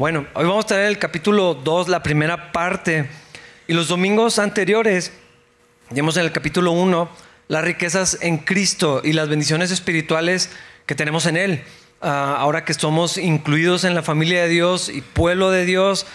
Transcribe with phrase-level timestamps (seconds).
[0.00, 3.06] Bueno, hoy vamos a tener el capítulo 2, la primera parte.
[3.68, 5.12] Y los domingos anteriores,
[5.90, 7.10] vimos en el capítulo 1
[7.48, 10.48] las riquezas en Cristo y las bendiciones espirituales
[10.86, 11.62] que tenemos en Él.
[12.00, 16.06] Ah, ahora que somos incluidos en la familia de Dios y pueblo de Dios,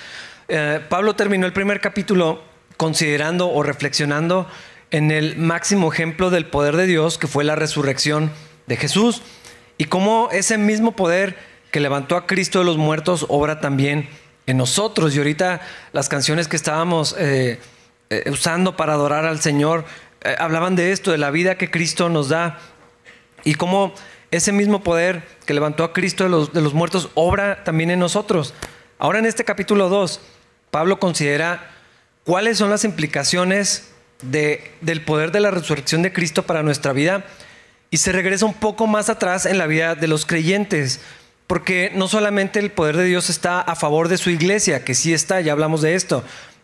[0.47, 2.41] eh, Pablo terminó el primer capítulo
[2.77, 4.49] considerando o reflexionando
[4.89, 8.31] en el máximo ejemplo del poder de Dios, que fue la resurrección
[8.65, 9.21] de Jesús,
[9.77, 11.37] y cómo ese mismo poder
[11.75, 14.07] que levantó a Cristo de los muertos obra también
[14.47, 15.13] en nosotros.
[15.13, 15.59] Y ahorita
[15.91, 17.59] las canciones que estábamos eh,
[18.09, 19.83] eh, usando para adorar al Señor
[20.39, 22.59] hablaban de esto, de la vida que Cristo nos da,
[23.43, 23.93] y cómo
[24.31, 26.29] ese mismo poder que levantó a Cristo de
[26.61, 28.53] los, muertos obra también en nosotros.
[28.97, 30.21] Ahora en este capítulo 2,
[30.71, 31.71] Pablo considera
[32.23, 37.25] cuáles son las implicaciones de, del poder de la resurrección de Cristo para nuestra vida
[37.91, 41.01] y se regresa un poco más atrás en la vida de los creyentes,
[41.47, 45.13] porque no solamente el poder de Dios está a favor de su iglesia, que sí
[45.13, 46.23] está, ya hablamos de esto,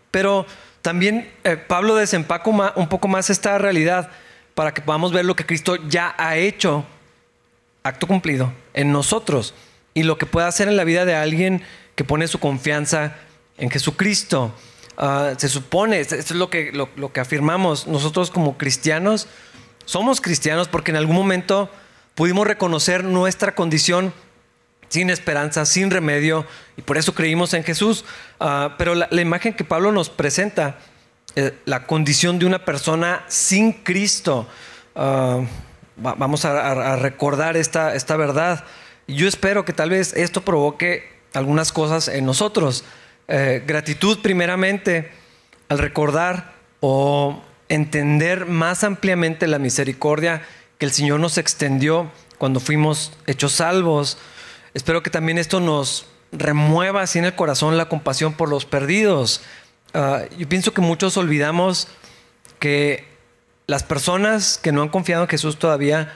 [0.09, 0.45] pero
[0.81, 4.09] también eh, Pablo desempaca un poco más esta realidad
[4.55, 6.85] para que podamos ver lo que Cristo ya ha hecho
[7.83, 9.53] acto cumplido en nosotros
[9.93, 11.63] y lo que puede hacer en la vida de alguien
[11.95, 13.15] que pone su confianza
[13.57, 14.53] en Jesucristo.
[14.97, 19.27] Ah, se supone, esto es lo que, lo, que afirmamos, nosotros como cristianos
[19.85, 21.69] somos cristianos porque en algún momento
[22.15, 24.13] pudimos reconocer nuestra condición
[24.91, 28.03] sin esperanza, sin remedio, y por eso creímos en Jesús.
[28.41, 30.79] Ah, pero la, imagen que Pablo nos presenta,
[31.37, 34.49] eh, la condición de una persona sin Cristo,
[34.95, 35.45] uh,
[35.95, 38.65] vamos a, recordar esta, esta verdad.
[39.07, 42.83] Yo espero que tal vez esto provoque algunas cosas en nosotros.
[43.29, 45.09] Eh, gratitud primeramente
[45.69, 46.51] al recordar
[46.81, 50.41] o entender más ampliamente la misericordia
[50.77, 54.17] que el Señor nos extendió cuando fuimos hechos salvos.
[54.73, 59.41] Espero que también esto nos remueva así en el corazón la compasión por los perdidos.
[59.93, 61.87] Ah, yo pienso que muchos olvidamos
[62.59, 63.05] que
[63.67, 66.13] las personas que no han confiado en Jesús todavía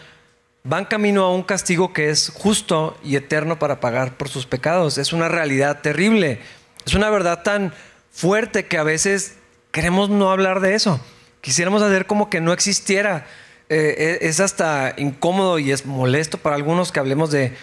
[0.64, 4.98] van camino a un castigo que es justo y eterno para pagar por sus pecados.
[4.98, 6.40] Es una realidad terrible.
[6.86, 7.74] Es una verdad tan
[8.12, 9.36] fuerte que a veces
[9.72, 11.00] queremos no hablar de eso.
[11.42, 13.28] Quisiéramos hacer como que no existiera.
[13.68, 17.56] Eh, e, es hasta incómodo y es molesto para algunos que hablemos de,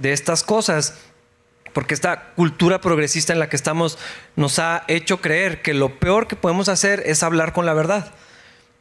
[0.00, 0.94] de estas cosas
[1.72, 3.98] porque esta cultura progresista en la que estamos
[4.36, 8.12] nos ha hecho creer que lo peor que podemos hacer es hablar con la verdad.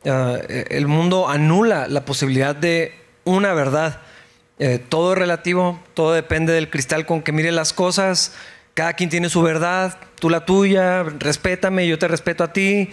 [0.05, 4.01] Ah, el mundo anula la posibilidad de una verdad.
[4.57, 8.33] Eh, todo es relativo, todo depende del cristal con que mire las cosas.
[8.73, 12.89] Cada quien tiene su verdad, tú la tuya, respétame, yo te respeto a ti.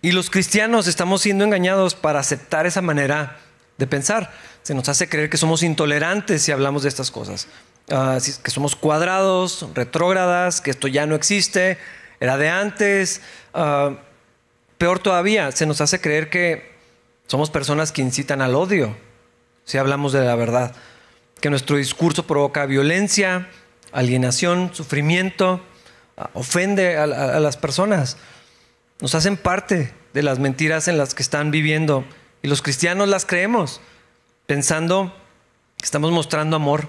[0.00, 3.36] Y los cristianos estamos siendo engañados para aceptar esa manera
[3.78, 4.32] de pensar.
[4.62, 7.48] Se nos hace creer que somos intolerantes si hablamos de estas cosas.
[7.90, 11.78] Ah, que somos cuadrados, retrógradas, que esto ya no existe,
[12.20, 13.22] era de antes.
[13.54, 13.96] Uh,
[14.78, 16.70] Peor todavía, se nos hace creer que
[17.26, 18.96] somos personas que incitan al odio,
[19.64, 20.72] si hablamos de la verdad,
[21.40, 23.48] que nuestro discurso provoca violencia,
[23.90, 25.60] alienación, sufrimiento,
[26.32, 28.18] ofende a, las personas,
[29.00, 32.04] nos hacen parte de las mentiras en las que están viviendo
[32.42, 33.80] y los cristianos las creemos,
[34.46, 35.14] pensando
[35.76, 36.88] que estamos mostrando amor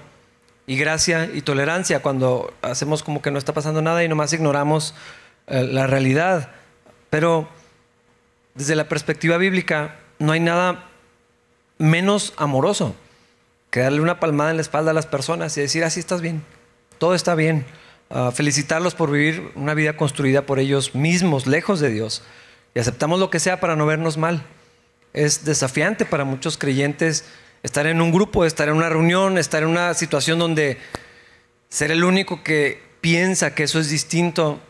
[0.66, 4.94] y gracia y tolerancia cuando hacemos como que no está pasando nada y nomás ignoramos
[5.46, 6.50] eh, la realidad.
[7.10, 7.48] Pero
[8.54, 10.88] desde la perspectiva bíblica, no hay nada
[11.78, 12.94] menos amoroso
[13.70, 16.44] que darle una palmada en la espalda a las personas y decir, así estás bien,
[16.98, 17.64] todo está bien.
[18.12, 22.22] Ah, felicitarlos por vivir una vida construida por ellos mismos, lejos de Dios.
[22.74, 24.42] Y aceptamos lo que sea para no vernos mal.
[25.12, 27.24] Es desafiante para muchos creyentes
[27.62, 30.78] estar en un grupo, estar en una reunión, estar en una situación donde
[31.68, 34.60] ser el único que piensa que eso es distinto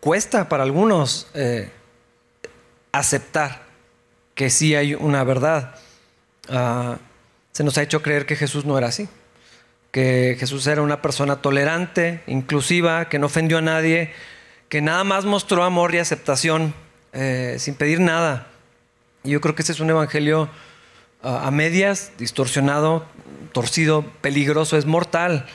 [0.00, 1.28] cuesta para algunos.
[1.34, 1.70] Eh,
[2.94, 3.62] aceptar
[4.34, 5.74] que sí hay una verdad.
[6.48, 6.98] Ah,
[7.52, 9.08] se nos ha hecho creer que Jesús no era así,
[9.90, 14.12] que Jesús era una persona tolerante, inclusiva, que no ofendió a nadie,
[14.68, 16.74] que nada más mostró amor y aceptación
[17.12, 18.48] eh, sin pedir nada.
[19.24, 20.50] Y yo creo que ese es un evangelio
[21.22, 23.06] ah, a medias, distorsionado,
[23.52, 25.46] torcido, peligroso, es mortal,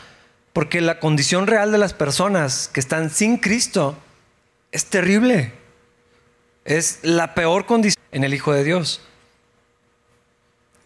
[0.54, 3.96] porque la condición real de las personas que están sin Cristo
[4.72, 5.54] es terrible.
[6.66, 9.02] Es la peor condición en el Hijo de Dios.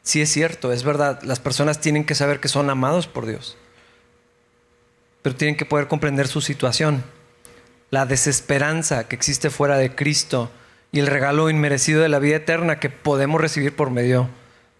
[0.01, 3.57] Sí es cierto, es verdad, las personas tienen que saber que son amados por Dios,
[5.21, 7.06] pero tienen que poder comprender su situación,
[7.89, 10.51] la desesperanza que existe fuera de Cristo
[10.94, 14.30] y el regalo inmerecido de la vida eterna que podemos recibir por medio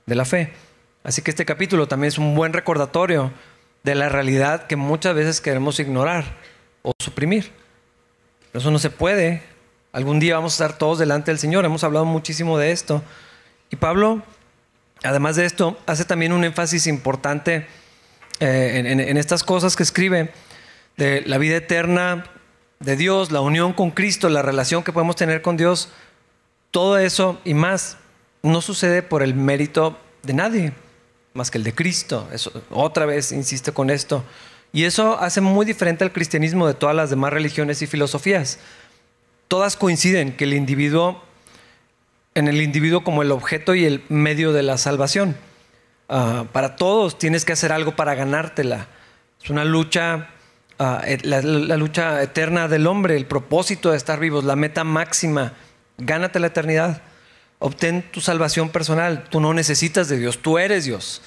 [0.06, 0.54] de la fe.
[1.04, 3.34] Así que este capítulo también es un buen recordatorio
[3.82, 6.24] de la realidad que muchas veces queremos ignorar,
[6.84, 7.52] o suprimir.
[8.54, 9.42] Eso no se puede.
[9.92, 11.66] Algún día vamos a estar todos delante del Señor.
[11.66, 13.02] Hemos hablado muchísimo de esto.
[13.72, 14.22] Y Pablo,
[15.04, 17.66] además de esto, hace también un énfasis importante
[18.40, 20.32] eh, en, estas cosas que escribe
[20.96, 22.26] de la vida eterna
[22.84, 25.90] de Dios, la unión con Cristo, la relación que podemos tener con Dios.
[26.72, 27.98] Todo eso y más
[28.42, 30.74] no sucede por el mérito de nadie
[31.34, 32.28] más que el de Cristo.
[32.32, 34.24] Eso, otra vez insiste con esto.
[34.72, 38.60] Y eso hace muy diferente al cristianismo de todas las demás religiones y filosofías.
[39.48, 41.22] Todas coinciden que el individuo,
[42.34, 45.36] en el individuo como el objeto y el medio de la salvación.
[46.10, 48.88] Ah, para todos tienes que hacer algo para ganártela.
[49.44, 50.30] Es una lucha,
[50.80, 55.54] ah, la, la, lucha eterna del hombre, el propósito de estar vivos, la meta máxima.
[55.98, 57.02] Gánate la eternidad.
[57.60, 59.26] Obtén tu salvación personal.
[59.30, 61.22] Tú no necesitas de Dios, tú eres Dios.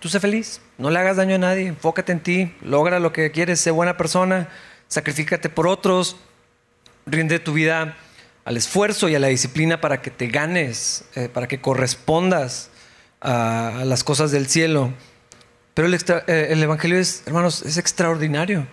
[0.00, 3.32] Tú sé feliz, no le hagas daño a nadie, enfócate en ti, logra lo que
[3.32, 4.48] quieres, sé buena persona,
[4.86, 6.16] sacrifícate por otros,
[7.04, 7.96] rinde tu vida
[8.44, 12.70] al esfuerzo y a la disciplina para que te ganes, eh, para que correspondas
[13.20, 14.92] a, las cosas del cielo.
[15.78, 18.66] Pero el, eh, el, Evangelio es, hermanos, es extraordinario,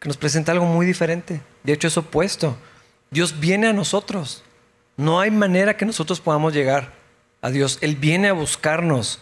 [0.00, 1.40] que nos presenta algo muy diferente.
[1.62, 2.56] De hecho, es opuesto.
[3.12, 4.42] Dios viene a nosotros.
[4.96, 6.92] No hay manera que nosotros podamos llegar
[7.40, 7.78] a Dios.
[7.82, 9.20] Él viene a buscarnos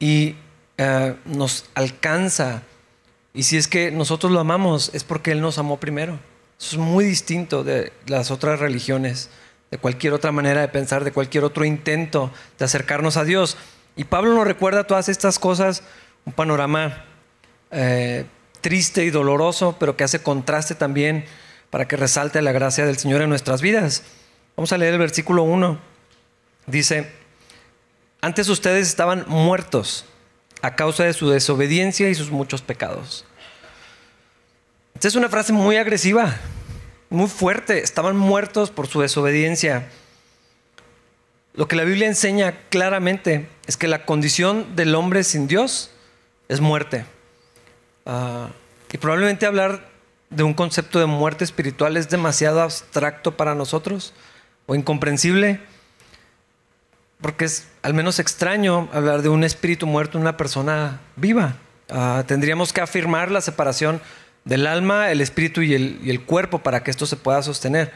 [0.00, 0.34] y
[0.76, 2.62] eh, nos alcanza.
[3.32, 6.18] Y si es que nosotros lo amamos, es porque Él nos amó primero.
[6.58, 9.30] Eso es muy distinto de las otras religiones,
[9.70, 13.56] de cualquier otra manera de pensar, de cualquier otro intento de acercarnos a Dios.
[13.94, 15.84] Y Pablo nos recuerda todas estas cosas,
[16.24, 17.04] un panorama
[17.70, 18.24] eh,
[18.60, 21.24] triste y doloroso, pero que hace contraste también
[21.70, 24.02] para que resalte la gracia del Señor en nuestras vidas.
[24.56, 25.78] Vamos a leer el versículo 1.
[26.66, 27.10] Dice,
[28.20, 30.06] antes ustedes estaban muertos
[30.62, 33.26] a causa de su desobediencia y sus muchos pecados.
[34.94, 36.36] Esta es una frase muy agresiva,
[37.10, 37.82] muy fuerte.
[37.82, 39.88] Estaban muertos por su desobediencia.
[41.52, 45.90] Lo que la Biblia enseña claramente es que la condición del hombre sin Dios
[46.48, 47.04] es muerte.
[48.06, 48.48] Ah,
[48.92, 49.88] y probablemente hablar
[50.30, 54.12] de un concepto de muerte espiritual es demasiado abstracto para nosotros
[54.66, 55.60] o incomprensible
[57.24, 61.56] porque es al menos extraño hablar de un espíritu muerto en una persona viva.
[61.88, 64.02] Ah, tendríamos que afirmar la separación
[64.44, 67.92] del alma, el espíritu y el, cuerpo para que esto se pueda sostener.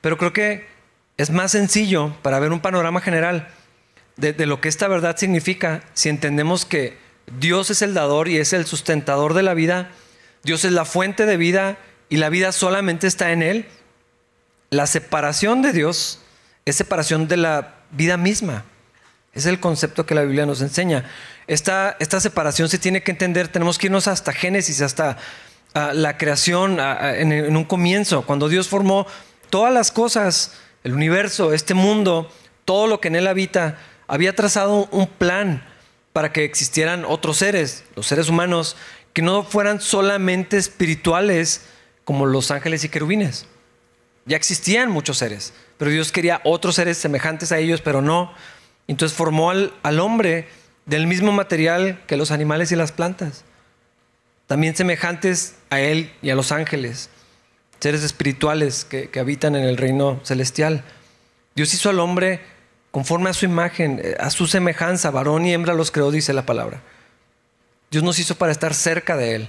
[0.00, 0.68] Pero creo que
[1.16, 3.48] es más sencillo para ver un panorama general
[4.16, 8.38] de, de, lo que esta verdad significa si entendemos que Dios es el dador y
[8.38, 9.90] es el sustentador de la vida,
[10.42, 11.78] Dios es la fuente de vida
[12.08, 13.66] y la vida solamente está en Él.
[14.70, 16.20] La separación de Dios
[16.64, 18.64] es separación de la vida misma.
[19.32, 21.10] Es el concepto que la Biblia nos enseña.
[21.46, 25.18] Esta, esta separación se tiene que entender, tenemos que irnos hasta Génesis, hasta
[25.74, 29.06] ah, la creación, en, un comienzo, cuando Dios formó
[29.50, 30.52] todas las cosas,
[30.84, 32.30] el universo, este mundo,
[32.64, 35.64] todo lo que en él habita, había trazado un plan
[36.14, 38.76] para que existieran otros seres, los seres humanos,
[39.12, 41.62] que no fueran solamente espirituales
[42.04, 43.46] como los ángeles y querubines.
[44.24, 48.32] Ya existían muchos seres, pero Dios quería otros seres semejantes a ellos, pero no.
[48.86, 50.46] Entonces formó al, hombre
[50.86, 53.44] del mismo material que los animales y las plantas,
[54.46, 57.10] también semejantes a él y a los ángeles,
[57.80, 60.84] seres espirituales que, que habitan en el reino celestial.
[61.56, 62.53] Dios hizo al hombre
[62.94, 66.46] conforme a su imagen, eh, a su semejanza, varón y hembra los creó, dice la
[66.46, 66.80] palabra.
[67.90, 69.48] Dios nos hizo para estar cerca de Él,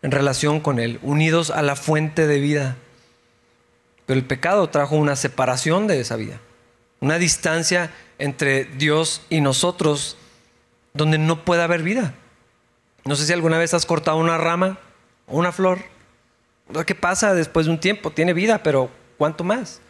[0.00, 2.76] en relación con Él, unidos a la fuente de vida.
[4.06, 6.40] Pero el pecado trajo una separación de esa vida,
[7.00, 10.16] una distancia entre Dios y nosotros
[10.94, 12.14] donde no puede haber vida.
[13.04, 14.78] No sé si alguna vez has cortado una rama
[15.26, 15.80] o una flor.
[16.86, 18.12] ¿Qué pasa después de un tiempo?
[18.12, 19.82] Tiene vida, pero ¿cuánto más?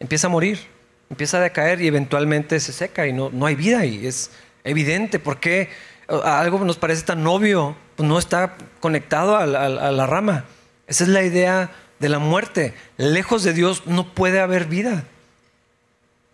[0.00, 0.77] Empieza a morir,
[1.10, 4.30] empieza a decaer y eventualmente se seca y no, no hay vida y es
[4.64, 5.70] evidente por qué
[6.08, 10.44] algo nos parece tan obvio, pues no está conectado a la rama.
[10.86, 12.74] Esa es la idea de la muerte.
[12.96, 15.04] Lejos de Dios no puede haber vida.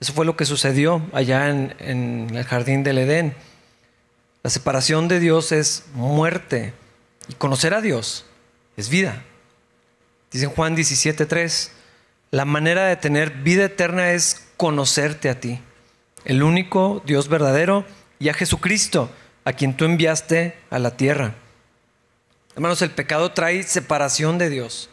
[0.01, 3.35] Eso fue lo que sucedió allá en, el jardín del Edén.
[4.43, 6.75] La separación de Dios es muerte
[7.29, 8.27] y conocer a Dios
[8.77, 9.23] es vida.
[10.31, 11.71] Dice Juan 17:3,
[12.35, 15.61] la manera de tener vida eterna es conocerte a ti,
[16.25, 17.85] el único Dios verdadero,
[18.19, 19.09] y a Jesucristo,
[19.45, 21.35] a quien tú enviaste a la tierra.
[22.57, 24.91] Hermanos, el pecado trae separación de Dios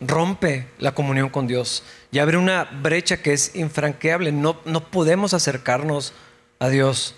[0.00, 4.30] rompe la comunión con Dios y abre una brecha que es infranqueable.
[4.30, 6.12] No, no podemos acercarnos
[6.60, 7.16] a Dios.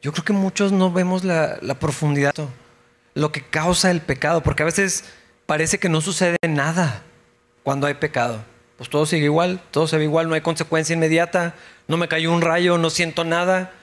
[0.00, 2.32] Yo creo que muchos no vemos la, la profundidad.
[3.14, 5.02] lo que causa el pecado, porque a veces
[5.46, 7.02] parece que no sucede nada
[7.68, 8.42] cuando hay pecado.
[8.78, 11.54] Pues todo sigue igual, todo se ve igual, no hay consecuencia inmediata,
[11.86, 13.74] no me cayó un rayo, no siento nada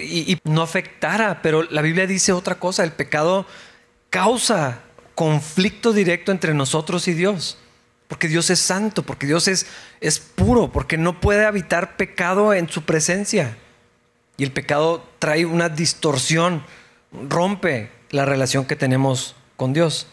[0.00, 3.46] y, no afectara, pero la Biblia dice otra cosa, el pecado
[4.10, 4.80] causa
[5.14, 7.56] conflicto directo entre nosotros y Dios.
[8.08, 9.68] Porque Dios es santo, porque Dios es,
[10.00, 13.56] es puro, porque no puede habitar pecado en su presencia.
[14.38, 16.64] Y el pecado trae una distorsión,
[17.12, 20.08] rompe la relación que tenemos con Dios.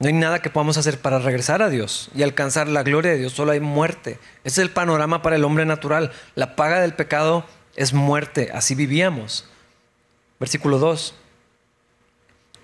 [0.00, 3.18] No hay nada que podamos hacer para regresar a Dios y alcanzar la gloria de
[3.18, 4.18] Dios, solo hay muerte.
[4.44, 6.10] Ese es el panorama para el hombre natural.
[6.34, 7.44] La paga del pecado
[7.76, 9.44] es muerte, así vivíamos.
[10.38, 11.14] Versículo 2.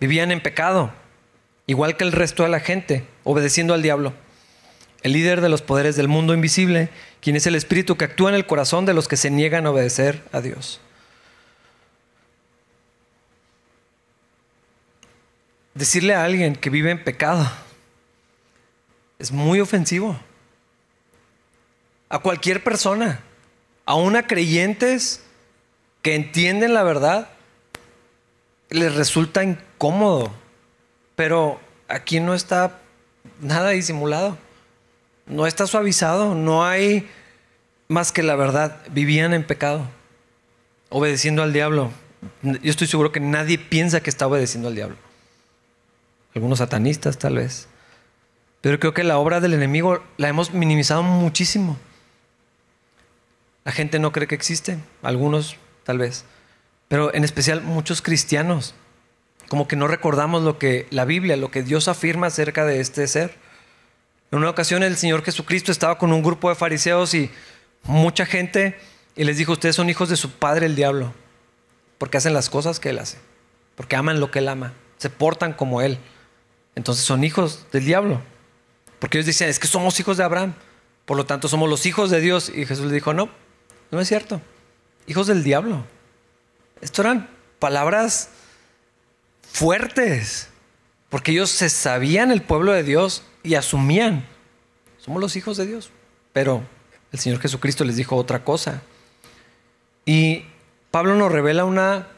[0.00, 0.92] Vivían en pecado,
[1.66, 4.14] igual que el resto de la gente, obedeciendo al diablo,
[5.02, 6.88] el líder de los poderes del mundo invisible,
[7.20, 9.72] quien es el espíritu que actúa en el corazón de los que se niegan a
[9.72, 10.80] obedecer a Dios.
[15.76, 17.46] Decirle a alguien que vive en pecado
[19.18, 20.18] es muy ofensivo.
[22.08, 23.20] A cualquier persona,
[23.84, 25.22] aún a creyentes
[26.00, 27.28] que entienden la verdad,
[28.70, 30.32] les resulta incómodo.
[31.14, 32.80] Pero aquí no está
[33.42, 34.38] nada disimulado.
[35.26, 36.34] No está suavizado.
[36.34, 37.06] No hay
[37.88, 38.80] más que la verdad.
[38.92, 39.86] Vivían en pecado,
[40.88, 41.90] obedeciendo al diablo.
[42.42, 45.05] Yo estoy seguro que nadie piensa que está obedeciendo al diablo.
[46.36, 47.66] Algunos satanistas tal vez.
[48.60, 51.78] Pero creo que la obra del enemigo la hemos minimizado muchísimo.
[53.64, 56.26] La gente no cree que existe, algunos tal vez,
[56.88, 58.74] pero en especial muchos cristianos,
[59.48, 63.06] como que no recordamos lo que la Biblia, lo que Dios afirma acerca de este
[63.08, 63.34] ser.
[64.30, 67.30] En una ocasión el Señor Jesucristo estaba con un grupo de fariseos y
[67.84, 68.78] mucha gente
[69.16, 71.14] y les dijo, ustedes son hijos de su padre el diablo,
[71.96, 73.16] porque hacen las cosas que él hace,
[73.74, 75.98] porque aman lo que él ama, se portan como él.
[76.76, 78.22] Entonces son hijos del diablo.
[79.00, 80.54] Porque ellos decían, es que somos hijos de Abraham.
[81.04, 82.52] Por lo tanto, somos los hijos de Dios.
[82.54, 83.28] Y Jesús le dijo, no,
[83.90, 84.40] no es cierto.
[85.08, 85.84] Hijos del diablo.
[86.80, 87.28] Esto eran
[87.58, 88.28] palabras
[89.50, 90.50] fuertes.
[91.08, 94.26] Porque ellos se sabían el pueblo de Dios y asumían,
[94.98, 95.90] somos los hijos de Dios.
[96.32, 96.62] Pero
[97.12, 98.82] el Señor Jesucristo les dijo otra cosa.
[100.04, 100.44] Y
[100.90, 102.08] Pablo nos revela una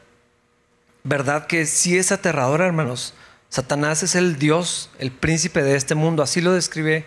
[1.05, 3.15] verdad que sí es aterradora, hermanos.
[3.49, 7.07] Satanás es el Dios, el príncipe de este mundo, así lo describe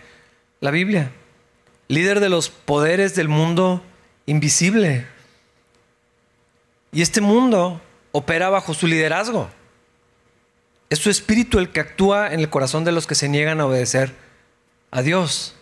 [0.60, 1.12] la Biblia.
[1.88, 3.82] Líder de los poderes del mundo
[4.26, 5.06] invisible.
[6.90, 7.80] Y este mundo
[8.12, 9.48] opera bajo su liderazgo.
[10.90, 13.66] Es su espíritu el que actúa en el corazón de los que se niegan a
[13.66, 14.14] obedecer
[14.90, 15.54] a Dios.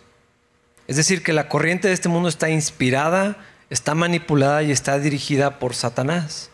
[0.87, 3.37] Es decir, que la corriente de este mundo está inspirada,
[3.69, 6.49] está manipulada y está dirigida por Satanás.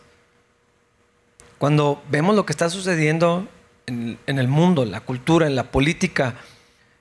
[1.58, 3.48] Cuando vemos lo que está sucediendo
[3.88, 6.34] en, el mundo, en la cultura, en la política,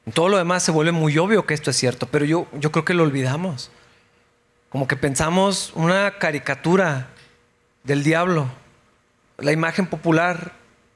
[0.05, 2.71] en todo lo demás se vuelve muy obvio que esto es cierto, pero yo, yo
[2.71, 3.71] creo que lo olvidamos.
[4.69, 7.07] Como que pensamos una caricatura
[7.83, 8.47] del diablo,
[9.37, 10.53] la imagen popular,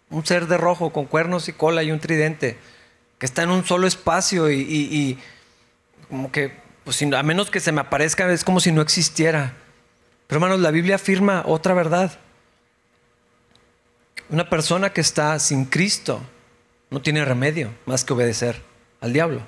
[0.09, 2.57] un ser de rojo con cuernos y cola y un tridente,
[3.17, 5.19] que está en un solo espacio y,
[6.09, 9.53] como que, pues, a menos que se me aparezca, es como si no existiera.
[10.27, 12.17] Pero hermanos, la Biblia afirma otra verdad.
[14.31, 16.21] Una persona que está sin Cristo
[16.89, 18.61] no tiene remedio más que obedecer
[19.01, 19.41] al diablo.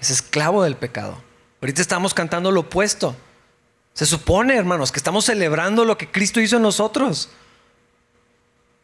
[0.00, 1.22] Es esclavo del pecado.
[1.62, 3.14] Ahorita estamos cantando lo opuesto.
[3.94, 7.30] Se supone, hermanos, que estamos celebrando lo que Cristo hizo en nosotros.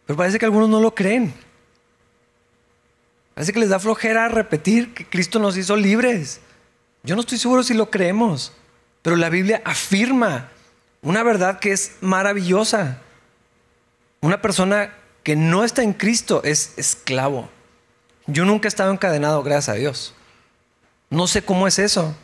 [0.07, 1.35] Pero parece que algunos no lo creen.
[3.35, 6.41] Parece que les da flojera repetir que Cristo nos hizo libres.
[7.03, 8.53] Yo no estoy seguro si lo creemos,
[9.03, 10.49] pero la Biblia afirma
[11.03, 13.01] una verdad que es maravillosa.
[14.21, 17.49] Una persona que no está en Cristo es esclavo.
[18.27, 20.15] Yo nunca he estado encadenado, gracias a Dios.
[21.11, 22.15] No sé cómo es eso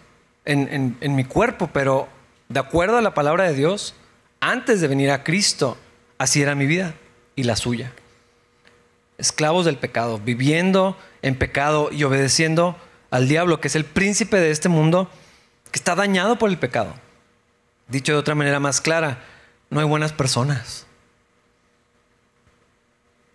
[0.45, 2.09] en, en mi cuerpo, pero
[2.49, 3.95] de acuerdo a la palabra de Dios,
[4.41, 5.77] antes de venir a Cristo,
[6.19, 6.95] así era mi vida
[7.37, 7.93] y la suya.
[9.19, 12.77] Esclavos del pecado, viviendo en pecado y obedeciendo
[13.11, 15.11] al diablo, que es el príncipe de este mundo,
[15.71, 16.95] que está dañado por el pecado.
[17.89, 19.23] Dicho de otra manera más clara,
[19.69, 20.87] no hay buenas personas.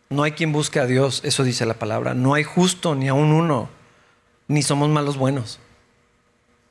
[0.09, 2.13] No hay quien busque a Dios, eso dice la palabra.
[2.13, 3.69] No hay justo ni aún uno,
[4.47, 5.59] ni somos malos buenos.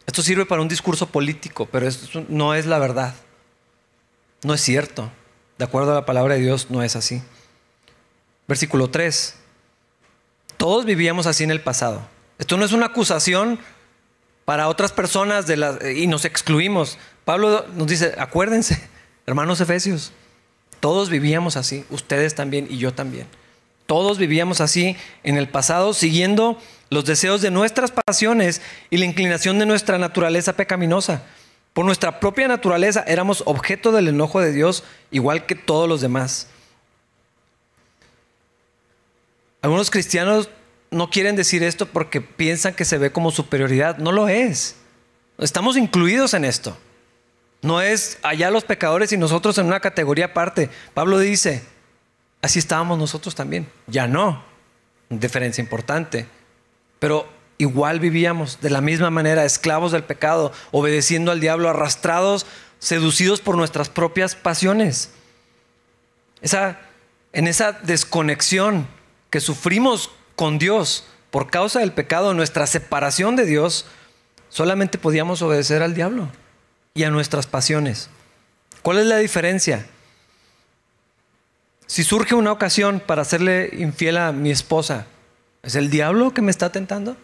[0.06, 3.14] Esto sirve para un discurso político, pero esto no es la verdad.
[4.42, 5.10] No es cierto.
[5.58, 7.22] De acuerdo a la palabra de Dios, no es así.
[8.46, 9.36] Versículo 3.
[10.56, 12.02] Todos vivíamos así en el pasado.
[12.38, 13.58] Esto no es una acusación
[14.44, 16.98] para otras personas de y nos excluimos.
[17.24, 18.88] Pablo nos dice, acuérdense,
[19.26, 20.12] hermanos efesios,
[20.84, 23.26] todos vivíamos así, ustedes también y yo también.
[23.86, 26.60] Todos vivíamos así en el pasado, siguiendo
[26.90, 28.60] los deseos de nuestras pasiones
[28.90, 31.22] y la inclinación de nuestra naturaleza pecaminosa.
[31.72, 36.48] Por nuestra propia naturaleza éramos objeto del enojo de Dios, igual que todos los demás.
[39.62, 40.50] Algunos cristianos
[40.90, 43.96] no quieren decir esto porque piensan que se ve como superioridad.
[43.96, 44.76] No lo es.
[45.38, 46.76] Estamos incluidos en esto.
[47.64, 50.68] No es allá los pecadores y nosotros en una categoría aparte.
[50.92, 51.62] Pablo dice,
[52.42, 53.66] así estábamos nosotros también.
[53.87, 54.44] Ya no.
[55.09, 56.26] Diferencia importante.
[56.99, 62.44] Pero igual vivíamos de la misma manera, esclavos del pecado, obedeciendo al diablo, arrastrados,
[62.80, 65.12] seducidos por nuestras propias pasiones.
[66.42, 66.80] Esa,
[67.33, 68.87] en esa desconexión
[69.30, 73.87] que sufrimos con Dios por causa del pecado, nuestra separación de Dios,
[74.50, 76.28] solamente podíamos obedecer al diablo
[76.96, 78.08] y a nuestras pasiones.
[78.82, 79.84] ¿Cuál es la diferencia?
[81.88, 85.06] Si surge una ocasión para hacerle infiel a mi esposa,
[85.64, 87.16] ¿es el diablo que me está tentando?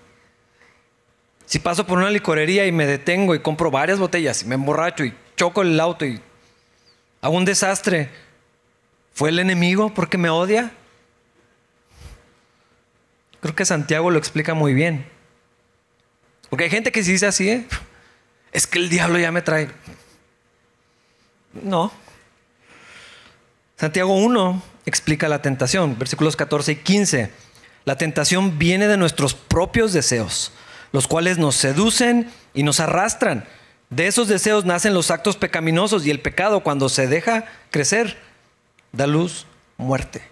[1.47, 5.05] Si paso por una licorería y me detengo y compro varias botellas y me emborracho
[5.05, 6.21] y choco el auto y
[7.21, 8.11] hago un desastre,
[9.15, 10.73] ¿fue el enemigo porque me odia?
[13.41, 15.07] Creo que Santiago lo explica muy bien.
[16.49, 17.67] Porque hay gente que se dice así, ¿eh?
[18.53, 19.69] Es que el diablo ya me trae.
[21.53, 21.93] No.
[23.77, 27.31] Santiago 1 explica la tentación, versículos 14 y 15.
[27.85, 30.53] La tentación viene de nuestros propios deseos,
[30.93, 33.47] los cuales nos seducen y nos arrastran.
[33.89, 38.19] De esos deseos nacen los actos pecaminosos y el pecado cuando se deja crecer
[38.93, 40.23] da luz muerte.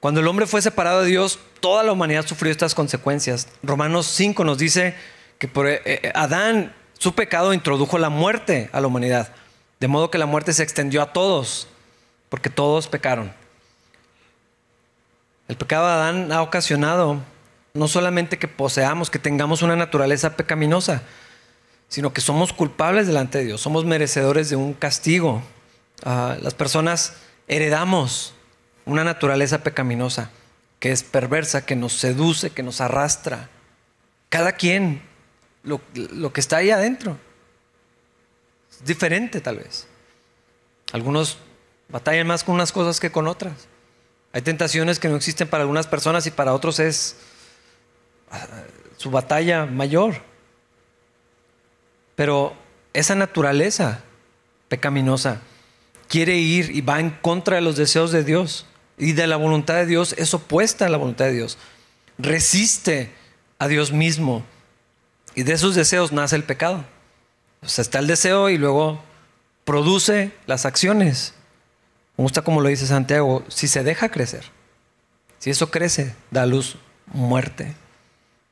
[0.00, 3.48] Cuando el hombre fue separado de Dios, toda la humanidad sufrió estas consecuencias.
[3.62, 4.94] Romanos 5 nos dice
[5.38, 9.32] que por eh, eh, Adán, su pecado introdujo la muerte a la humanidad.
[9.80, 11.68] De modo que la muerte se extendió a todos,
[12.28, 13.32] porque todos pecaron.
[15.48, 17.20] El pecado de Adán ha ocasionado
[17.74, 21.02] no solamente que poseamos, que tengamos una naturaleza pecaminosa,
[21.88, 25.42] sino que somos culpables delante de Dios, somos merecedores de un castigo.
[26.04, 27.14] Ah, las personas
[27.48, 28.34] heredamos
[28.86, 30.30] una naturaleza pecaminosa,
[30.80, 33.50] que es perversa, que nos seduce, que nos arrastra.
[34.28, 35.02] Cada quien,
[35.66, 37.18] lo, que está ahí adentro,
[38.70, 39.86] es diferente tal vez.
[40.92, 41.38] Algunos
[41.88, 43.68] batallan más con unas cosas que con otras.
[44.32, 47.16] Hay tentaciones que no existen para algunas personas y para otros es
[48.30, 48.46] ah,
[48.96, 50.22] su batalla mayor.
[52.14, 52.56] Pero
[52.92, 54.00] esa naturaleza
[54.68, 55.40] pecaminosa
[56.08, 58.66] quiere ir y va en contra de los deseos de Dios
[58.98, 61.58] y de la voluntad de Dios es opuesta a la voluntad de Dios.
[62.18, 63.12] Resiste
[63.58, 64.44] a Dios mismo.
[65.36, 66.84] Y de esos deseos nace el pecado.
[67.62, 69.00] O sea, está el deseo y luego
[69.64, 71.34] produce las acciones.
[72.16, 74.44] Me gusta como lo dice Santiago, si se deja crecer,
[75.38, 77.74] si eso crece, da luz muerte.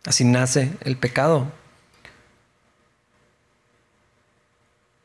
[0.04, 1.50] Así nace el pecado.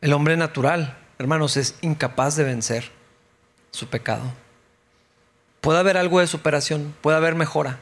[0.02, 2.92] El hombre natural, hermanos, es incapaz de vencer
[3.72, 4.34] su pecado.
[5.62, 7.80] Puede haber algo de superación, puede haber mejora.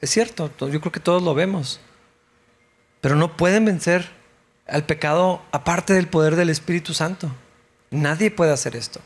[0.00, 1.80] Es cierto, yo creo que todos lo vemos.
[3.04, 4.08] Pero no pueden vencer
[4.66, 7.30] al pecado aparte del poder del Espíritu Santo.
[7.90, 8.98] Nadie puede hacer esto.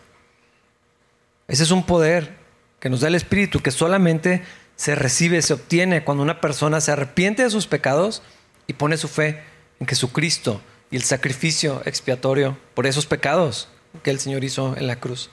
[1.48, 2.36] Ese es un poder
[2.78, 4.44] que nos da el Espíritu, que solamente
[4.76, 8.22] se recibe, se obtiene cuando una persona se arrepiente de sus pecados
[8.68, 9.42] y pone su fe
[9.80, 10.60] en Jesucristo
[10.92, 13.66] y el sacrificio expiatorio por esos pecados
[14.04, 15.28] que el Señor hizo en la cruz.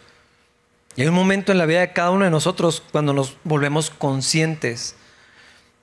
[0.96, 3.92] Y hay un momento en la vida de cada uno de nosotros cuando nos volvemos
[3.92, 4.96] conscientes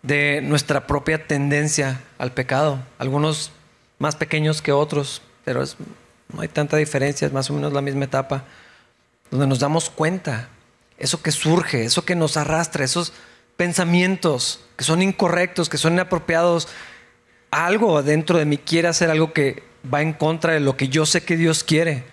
[0.03, 2.81] de nuestra propia tendencia al pecado.
[2.99, 3.53] Algunos
[3.99, 5.65] más pequeños que otros, pero
[6.33, 8.45] no hay tanta diferencia, es más o menos la misma etapa,
[9.31, 10.49] donde nos damos cuenta,
[10.99, 13.13] eso que surge, eso que nos arrastra, esos
[13.57, 16.69] pensamientos que son incorrectos, que son inapropiados,
[17.51, 19.63] algo dentro de mí quiere hacer algo que
[19.93, 22.05] va en contra de lo que yo sé que Dios quiere.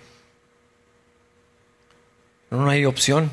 [2.50, 3.30] No hay opción.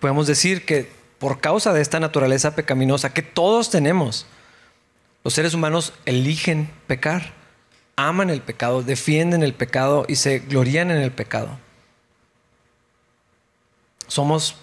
[0.00, 0.90] Podemos decir que
[1.24, 4.26] por causa de esta naturaleza pecaminosa que todos tenemos,
[5.22, 7.32] los seres humanos eligen pecar,
[7.96, 11.58] aman el pecado, defienden el pecado y se glorían en el pecado.
[14.06, 14.56] Somos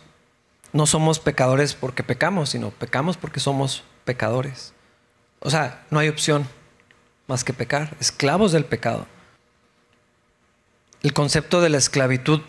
[0.72, 4.74] no somos pecadores porque pecamos, sino pecamos porque somos pecadores.
[5.40, 6.48] O sea, no hay opción
[7.26, 9.08] más que pecar, esclavos del pecado.
[11.02, 12.42] El concepto de la esclavitud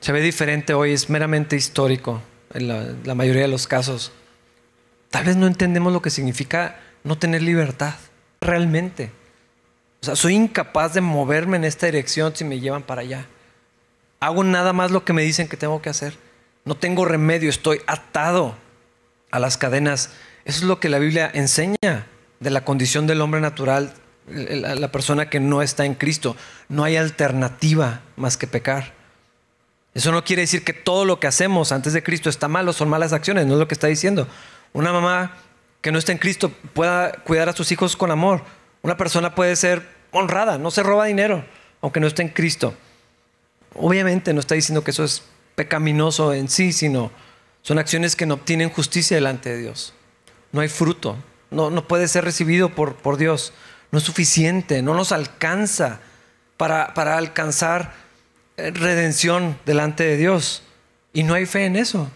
[0.00, 2.22] se ve diferente hoy, es meramente histórico
[2.54, 4.12] en la, mayoría de los casos.
[5.10, 7.94] Tal vez no entendemos lo que significa no tener libertad,
[8.40, 9.10] realmente.
[10.00, 13.26] O sea, soy incapaz de moverme en esta dirección si me llevan para allá.
[14.20, 16.16] Hago nada más lo que me dicen que tengo que hacer.
[16.64, 18.54] No tengo remedio, estoy atado
[19.30, 20.10] a las cadenas.
[20.44, 22.06] Eso es lo que la Biblia enseña
[22.40, 23.94] de la condición del hombre natural,
[24.26, 26.36] la persona que no está en Cristo.
[26.68, 29.03] No hay alternativa más que pecar.
[29.94, 32.88] Eso no quiere decir que todo lo que hacemos antes de Cristo está malo, son
[32.88, 34.26] malas acciones, no es lo que está diciendo.
[34.72, 35.36] Una mamá
[35.80, 38.42] que no está en Cristo pueda cuidar a sus hijos con amor.
[38.82, 41.44] Una persona puede ser honrada, no se roba dinero,
[41.80, 42.74] aunque no esté en Cristo.
[43.74, 45.22] Obviamente no está diciendo que eso es
[45.54, 47.12] pecaminoso en sí, sino
[47.62, 49.94] son acciones que no obtienen justicia delante de Dios.
[50.52, 51.16] No hay fruto,
[51.50, 53.52] no, no puede ser recibido por, por Dios,
[53.92, 56.00] no es suficiente, no nos alcanza
[56.56, 57.94] para, para alcanzar
[58.56, 60.62] redención delante de Dios.
[61.12, 62.10] Y no hay fe en eso.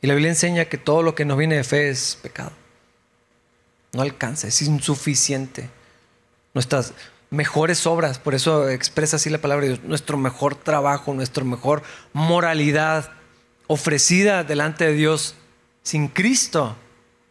[0.00, 2.52] Y la Biblia enseña que todo lo que no viene de fe es pecado.
[3.92, 5.70] No alcanza, es insuficiente.
[6.52, 6.92] Nuestras
[7.30, 11.82] mejores obras, por eso expresa así la palabra de Dios, nuestro mejor trabajo, nuestra mejor
[12.12, 13.10] moralidad
[13.66, 15.34] ofrecida delante de Dios
[15.82, 16.76] sin Cristo,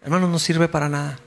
[0.02, 1.20] hermano, no sirve para nada.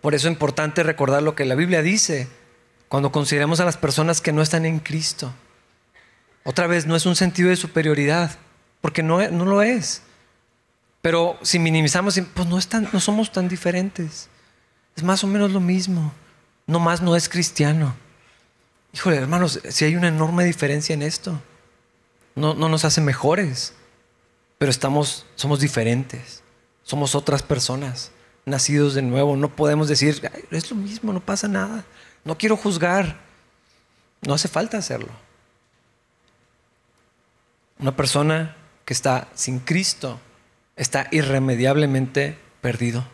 [0.00, 2.28] Por eso es importante recordar lo que la Biblia dice
[2.92, 5.32] cuando consideramos a las personas que no están en Cristo.
[6.44, 8.32] Otra vez, no es un sentido de superioridad,
[8.82, 10.02] porque no, no lo es.
[11.00, 12.58] Pero si minimizamos, pues no,
[12.92, 14.28] no somos tan diferentes.
[14.94, 16.12] Es más o menos lo mismo.
[16.66, 17.94] No más no es cristiano.
[18.92, 21.40] Híjole, hermanos, si hay una enorme diferencia en esto.
[22.34, 23.72] No, no nos hace mejores,
[24.58, 26.42] pero estamos, somos diferentes.
[26.82, 28.10] Somos otras personas,
[28.44, 29.34] nacidos de nuevo.
[29.34, 31.86] No podemos decir, es lo mismo, no pasa nada.
[32.24, 33.20] No quiero juzgar.
[34.22, 35.10] No hace falta hacerlo.
[37.78, 40.20] Una persona que está sin Cristo
[40.76, 43.04] está irremediablemente perdido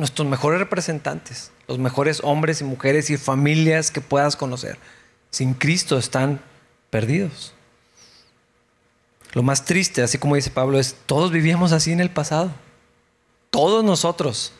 [0.00, 4.78] nuestros mejores representantes, los mejores hombres y mujeres y familias que puedas conocer,
[5.30, 6.40] sin Cristo están
[6.88, 7.52] perdidos.
[9.32, 12.50] Lo más triste, así como dice Pablo, es todos vivíamos así en el pasado.
[13.50, 14.54] Todos nosotros,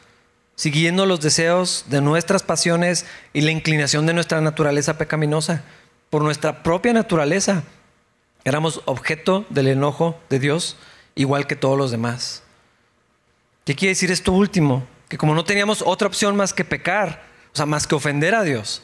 [0.61, 5.64] siguiendo los deseos de nuestras pasiones y la inclinación de nuestra naturaleza pecaminosa,
[6.11, 7.62] por nuestra propia naturaleza,
[8.44, 10.77] éramos objeto del enojo de Dios,
[11.14, 12.42] igual que todos los demás.
[13.64, 14.87] ¿Qué quiere decir esto último?
[15.09, 18.42] que como no teníamos otra opción más que pecar, o sea, más que ofender a
[18.44, 18.83] Dios,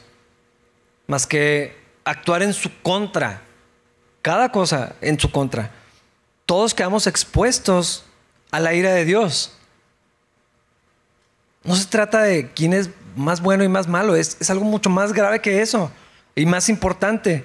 [1.06, 3.42] más que actuar en su contra,
[4.22, 5.72] cada cosa en su contra,
[6.46, 8.06] todos quedamos expuestos
[8.50, 9.55] a la ira de Dios.
[11.66, 14.90] No se trata de quién es más bueno y más malo, es, es algo mucho
[14.90, 15.90] más grave que eso
[16.34, 17.44] y más importante.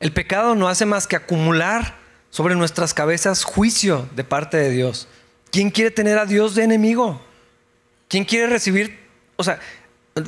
[0.00, 1.94] El pecado no hace más que acumular
[2.30, 5.08] sobre nuestras cabezas juicio de parte de Dios.
[5.50, 7.20] ¿Quién quiere tener a Dios de enemigo?
[8.08, 8.98] ¿Quién quiere recibir?
[9.36, 9.58] O sea,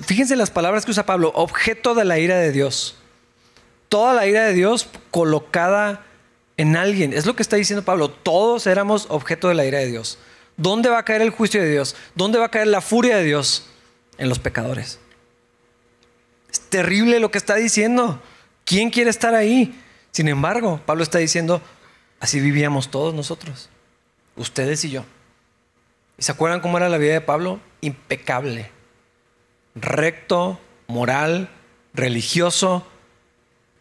[0.05, 2.97] fíjense las palabras que usa Pablo, objeto de la ira de Dios.
[3.89, 6.05] Toda la ira de Dios colocada
[6.57, 7.13] en alguien.
[7.13, 8.11] Es lo que está diciendo Pablo.
[8.11, 10.19] Todos éramos objeto de la ira de Dios.
[10.59, 11.97] ¿Dónde va a caer el juicio de Dios?
[12.16, 13.66] ¿Dónde va a caer la furia de Dios?
[14.18, 14.99] En los pecadores.
[16.51, 18.21] Es terrible lo que está diciendo.
[18.64, 19.81] ¿Quién quiere estar ahí?
[20.11, 21.62] Sin embargo, Pablo está diciendo,
[22.18, 23.71] así vivíamos todos nosotros,
[24.35, 25.05] ustedes y yo.
[26.18, 27.61] ¿Y se acuerdan cómo era la vida de Pablo?
[27.81, 28.73] Impecable,
[29.77, 31.49] recto, moral,
[31.94, 32.85] religioso,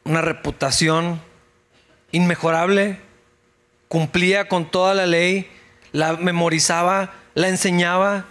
[0.04, 1.22] una reputación
[2.12, 3.00] inmejorable,
[3.88, 5.50] cumplía con toda la ley,
[5.92, 8.26] la memorizaba, la enseñaba.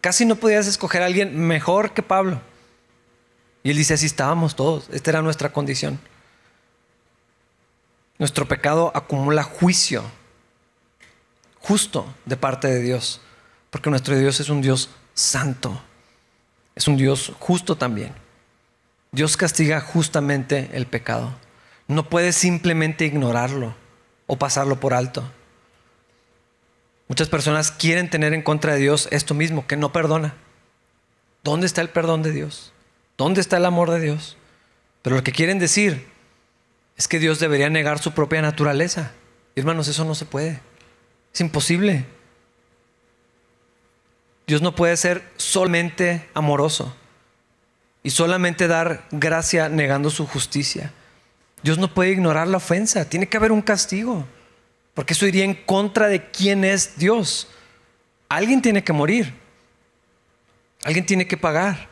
[0.00, 2.40] Casi no podías escoger a alguien mejor que Pablo.
[3.62, 6.00] Y él dice, así estábamos todos, esta era nuestra condición.
[8.18, 10.04] Nuestro pecado acumula juicio
[11.60, 13.20] justo de parte de Dios,
[13.70, 15.80] porque nuestro Dios es un Dios santo,
[16.74, 18.12] es un Dios justo también.
[19.12, 21.34] Dios castiga justamente el pecado.
[21.86, 23.74] No puede simplemente ignorarlo
[24.26, 25.30] o pasarlo por alto.
[27.12, 30.34] Muchas personas quieren tener en contra de Dios esto mismo, que no perdona.
[31.44, 32.72] ¿Dónde está el perdón de Dios?
[33.18, 34.38] ¿Dónde está el amor de Dios?
[35.02, 36.08] Pero lo que quieren decir
[36.96, 39.12] es que Dios debería negar su propia naturaleza.
[39.54, 40.60] Hermanos, eso no se puede.
[41.34, 42.06] Es imposible.
[44.46, 46.96] Dios no puede ser solamente amoroso
[48.02, 50.94] y solamente dar gracia negando su justicia.
[51.62, 54.26] Dios no puede ignorar la ofensa, tiene que haber un castigo,
[54.94, 57.48] porque eso iría en contra de quién es Dios.
[58.28, 59.34] Alguien tiene que morir,
[60.84, 61.88] alguien tiene que pagar,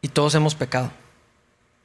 [0.00, 0.92] y todos hemos pecado.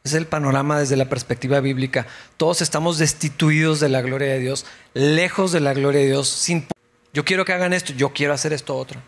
[0.03, 2.07] Es el panorama desde la perspectiva bíblica.
[2.37, 6.27] Todos estamos destituidos de la gloria de Dios, lejos de la gloria de Dios.
[6.27, 6.67] Sin,
[7.13, 9.01] yo quiero que hagan esto, yo quiero hacer esto otro.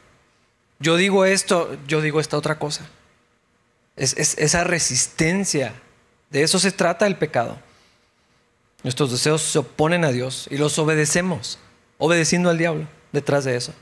[0.80, 2.88] Yo digo esto, yo digo esta otra cosa.
[3.96, 5.74] Es, esa resistencia
[6.30, 7.58] De eso se trata el pecado.
[8.86, 11.58] Nuestros deseos se oponen a Dios y los obedecemos,
[11.98, 13.74] obedeciendo al diablo detrás de eso.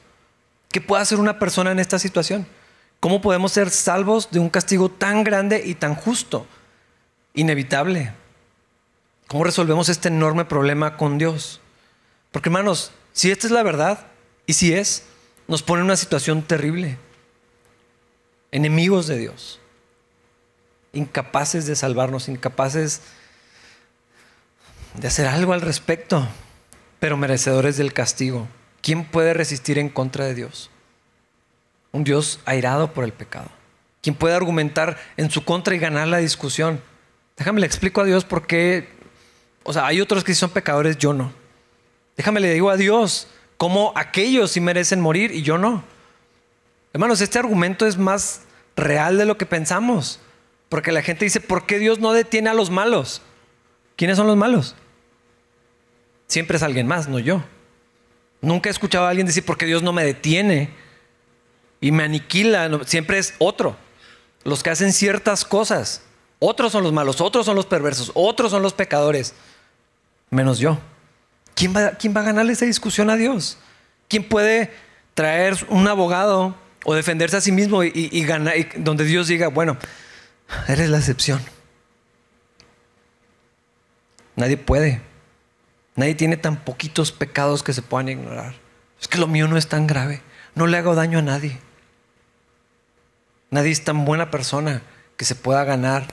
[0.72, 2.48] ¿Qué puede hacer una persona en esta situación?
[3.02, 6.48] ¿Cómo podemos ser salvos de un castigo tan grande y tan justo?
[7.34, 8.13] Inevitable.
[9.28, 11.60] ¿Cómo resolvemos este enorme problema con Dios?
[12.32, 14.08] Porque hermanos, si esta es la verdad,
[14.46, 15.04] y si es,
[15.50, 16.98] nos pone en una situación terrible.
[18.54, 19.60] Enemigos de Dios.
[20.94, 23.23] Incapaces de salvarnos, incapaces de
[25.01, 26.27] hacer algo al respecto,
[26.99, 28.47] pero merecedores del castigo.
[28.82, 30.69] ¿Quién puede resistir en contra de Dios?
[31.91, 33.49] Un Dios airado por el pecado.
[34.01, 36.82] ¿Quién puede argumentar en su contra y ganar la discusión?
[37.38, 38.89] Déjame le explico a Dios por qué.
[39.63, 41.32] O sea, hay otros que son pecadores, yo no.
[42.17, 43.27] Déjame le digo a Dios
[43.58, 45.84] cómo aquellos sí merecen morir y yo no.
[46.91, 48.41] Hermanos, este argumento es más
[48.75, 50.19] real de lo que pensamos.
[50.69, 53.21] Porque la gente dice, ¿por qué Dios no detiene a los malos?
[53.95, 54.75] ¿Quiénes son los malos?
[56.34, 57.43] Siempre es alguien más, no yo.
[58.41, 60.72] Nunca he escuchado a alguien decir, ¿por qué Dios no me detiene?
[61.80, 62.72] Y me aniquila.
[62.88, 63.78] siempre es otro.
[64.43, 66.02] Los que hacen ciertas cosas.
[66.39, 69.36] Otros son los malos, otros son los perversos, otros son los pecadores.
[70.32, 70.80] Menos yo.
[71.54, 73.60] ¿Quién va, a ganarle esa discusión a Dios?
[74.08, 74.74] ¿Quién puede
[75.13, 79.78] traer un abogado o defenderse a sí mismo y, ganar, donde Dios diga, bueno,
[80.67, 81.39] eres la excepción?
[84.36, 85.12] Nadie puede.
[85.95, 88.56] Nadie tiene tan poquitos pecados que se puedan ignorar.
[88.99, 90.21] Es que lo mío no es tan grave.
[90.56, 91.60] No le hago daño a nadie.
[93.49, 94.82] Nadie es tan buena persona
[95.17, 96.08] que se pueda ganar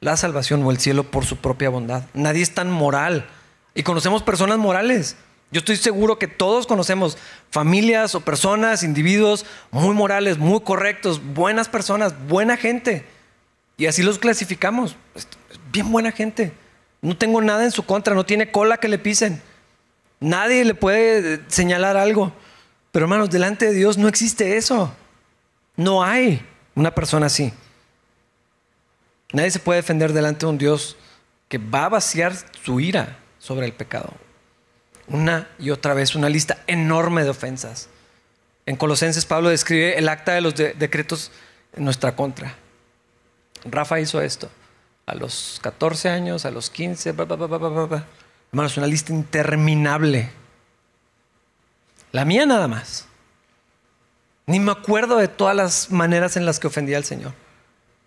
[0.00, 2.04] la salvación o el cielo por su propia bondad.
[2.14, 3.26] Nadie es tan moral
[3.74, 5.16] y conocemos personas morales.
[5.50, 7.16] Yo estoy seguro que todos conocemos
[7.50, 13.06] familias o personas, individuos muy morales, muy correctos, buenas personas, buena gente.
[13.76, 14.96] Y así los clasificamos.
[15.72, 16.52] Bien buena gente.
[17.04, 19.42] No tengo nada en su contra, no tiene cola que le pisen.
[20.20, 22.32] Nadie le puede señalar algo.
[22.92, 24.90] Pero hermanos, delante de Dios no existe eso.
[25.76, 26.42] No hay
[26.74, 27.52] una persona así.
[29.34, 30.96] Nadie se puede defender delante de un Dios
[31.50, 34.14] que va a vaciar su ira sobre el pecado.
[35.06, 37.90] Una y otra vez, una lista enorme de ofensas.
[38.64, 41.32] En Colosenses Pablo describe el acta de los decretos
[41.76, 42.54] en nuestra contra.
[43.66, 44.48] Rafa hizo esto
[45.06, 50.30] a los 14 años, a los 15, hermanos, una lista interminable.
[52.12, 53.06] La mía nada más.
[54.46, 57.32] Ni me acuerdo de todas las maneras en las que ofendía al Señor.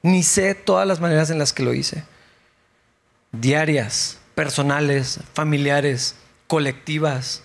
[0.01, 2.03] Ni sé todas las maneras en las que lo hice.
[3.31, 6.15] Diarias, personales, familiares,
[6.47, 7.43] colectivas,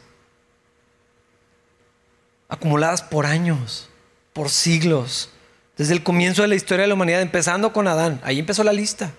[2.48, 3.88] acumuladas por años,
[4.32, 5.30] por siglos,
[5.76, 8.74] desde el comienzo de la historia de la humanidad, empezando con Adán, ahí empezó la
[8.74, 9.10] lista,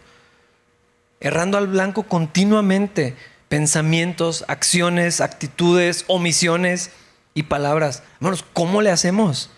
[1.23, 3.15] errando al blanco continuamente,
[3.49, 6.91] pensamientos, acciones, actitudes, omisiones
[7.33, 8.03] y palabras.
[8.17, 9.49] Hermanos, ¿cómo le hacemos?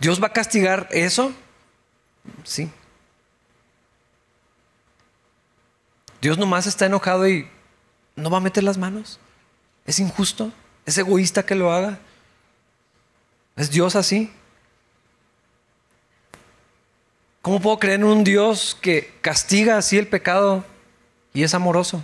[0.00, 1.32] ¿Dios va a castigar eso?
[2.44, 2.70] Sí,
[6.20, 7.48] Dios nomás está enojado y
[8.16, 9.18] no va a meter las manos.
[9.86, 10.52] Es injusto,
[10.84, 11.98] es egoísta que lo haga.
[13.56, 14.32] ¿Es Dios así?
[17.42, 20.64] ¿Cómo puedo creer en un Dios que castiga así el pecado
[21.32, 22.02] y es amoroso?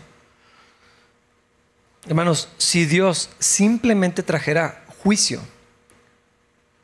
[2.06, 5.40] Hermanos, si Dios simplemente trajera juicio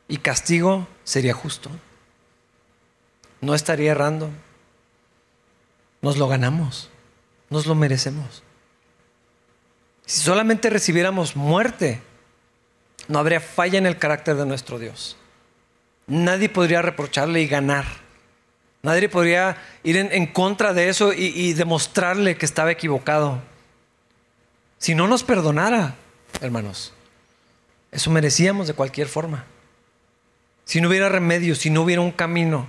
[0.07, 1.69] y castigo, sería justo.
[3.41, 4.29] No estaría errando.
[6.01, 6.89] Nos lo ganamos
[7.53, 8.43] nos lo merecemos.
[10.05, 12.01] Si solamente recibiéramos muerte,
[13.07, 15.15] no habría falla en el carácter de nuestro Dios.
[16.07, 17.85] Nadie podría reprocharle y ganar.
[18.83, 23.41] Nadie podría ir en, contra de eso y, y demostrarle que estaba equivocado.
[24.77, 25.95] Si no nos perdonara,
[26.41, 26.93] hermanos,
[27.93, 29.45] eso merecíamos de cualquier forma.
[30.65, 32.67] Si no hubiera remedio, si no hubiera un camino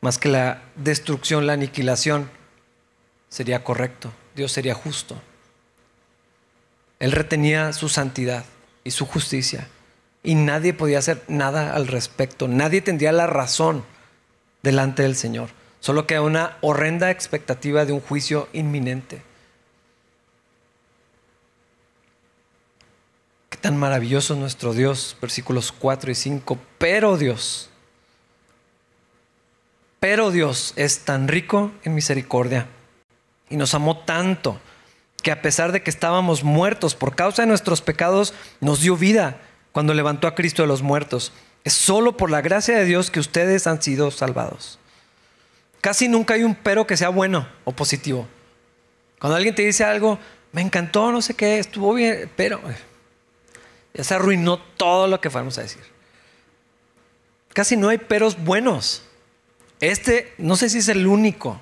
[0.00, 2.28] más que la destrucción, la aniquilación,
[3.28, 5.20] sería correcto, Dios sería justo.
[6.98, 8.44] Él retenía su santidad
[8.82, 9.68] y su justicia
[10.24, 13.84] y nadie podía hacer nada al respecto, nadie tendría la razón
[14.62, 19.22] delante del Señor, solo que una horrenda expectativa de un juicio inminente.
[23.48, 27.70] Qué tan maravilloso nuestro Dios, versículos 4 y 5, pero Dios,
[30.00, 32.66] pero Dios es tan rico en misericordia
[33.50, 34.60] y nos amó tanto
[35.22, 39.40] que a pesar de que estábamos muertos por causa de nuestros pecados, nos dio vida
[39.72, 41.32] cuando levantó a Cristo de los muertos.
[41.68, 44.78] Es solo por la gracia de Dios que ustedes han sido salvados.
[45.82, 48.26] Casi nunca hay un pero que sea bueno o positivo.
[49.18, 50.18] Cuando alguien te dice algo,
[50.52, 52.58] me encantó, no sé qué, estuvo bien, pero
[53.92, 55.82] ya se arruinó todo lo que fuéramos a decir.
[57.52, 59.02] Casi no hay peros buenos.
[59.80, 61.60] Este, no sé si es el único,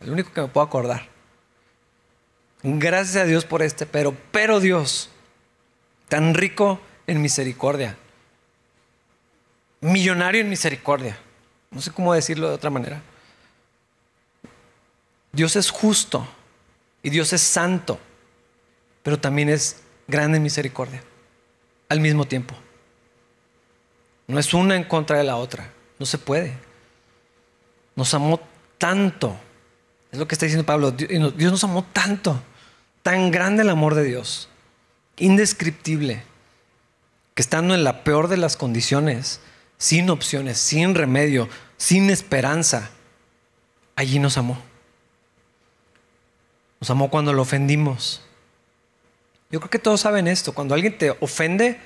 [0.00, 1.08] el único que me puedo acordar.
[2.64, 5.10] Gracias a Dios por este, pero, pero Dios,
[6.08, 7.96] tan rico en misericordia,
[9.82, 11.18] millonario en misericordia,
[11.70, 13.02] no sé cómo decirlo de otra manera.
[15.32, 16.26] Dios es justo
[17.02, 17.98] y Dios es santo,
[19.02, 21.02] pero también es grande en misericordia
[21.88, 22.54] al mismo tiempo.
[24.28, 26.56] No es una en contra de la otra, no se puede.
[27.96, 28.40] Nos amó
[28.78, 29.36] tanto,
[30.10, 32.40] es lo que está diciendo Pablo, Dios nos amó tanto,
[33.02, 34.48] tan grande el amor de Dios,
[35.18, 36.22] indescriptible,
[37.34, 39.40] que estando en la peor de las condiciones,
[39.82, 42.90] sin opciones, sin remedio, sin esperanza,
[43.96, 44.56] allí nos amó.
[46.78, 48.22] Nos amó cuando lo ofendimos.
[49.50, 50.54] Yo creo que todos saben esto.
[50.54, 51.80] Cuando alguien te ofende,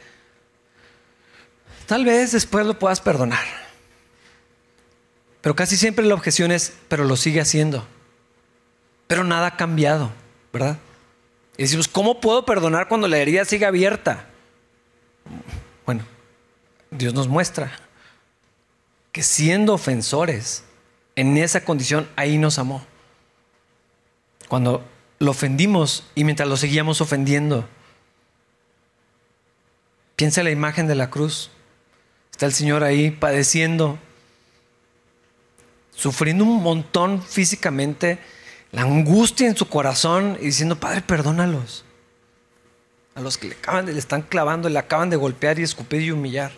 [1.86, 3.46] tal vez después lo puedas perdonar.
[5.40, 7.88] Pero casi siempre la objeción es, pero lo sigue haciendo.
[9.06, 10.12] Pero nada ha cambiado,
[10.52, 10.76] ¿verdad?
[11.56, 14.26] Y decimos, ¿cómo puedo perdonar cuando la herida sigue abierta?
[15.86, 16.04] Bueno,
[16.90, 17.85] Dios nos muestra
[19.16, 20.62] que siendo ofensores,
[21.14, 22.84] en esa condición, ahí nos amó
[24.46, 24.84] cuando
[25.20, 27.66] lo ofendimos y mientras lo seguíamos ofendiendo.
[30.16, 31.50] Piensa en la imagen de la cruz.
[32.30, 33.98] Está el Señor ahí padeciendo,
[35.94, 38.18] sufriendo un montón físicamente,
[38.70, 41.86] la angustia en su corazón y diciendo, Padre, perdónalos.
[43.14, 46.10] A los que le, acaban le están clavando, le acaban de golpear y escupir y
[46.10, 46.52] humillar.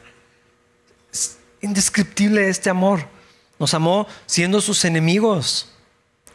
[1.59, 3.07] Es indescriptible este amor.
[3.59, 5.73] Nos amó siendo sus enemigos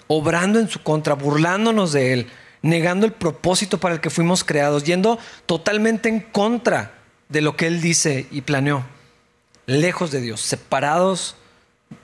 [0.08, 2.32] obrando en su contra, burlándonos de Él,
[2.62, 6.94] negando el propósito para el que fuimos creados, yendo totalmente en contra
[7.30, 8.84] de lo que Él dice y planeó,
[9.66, 11.36] lejos de Dios, separados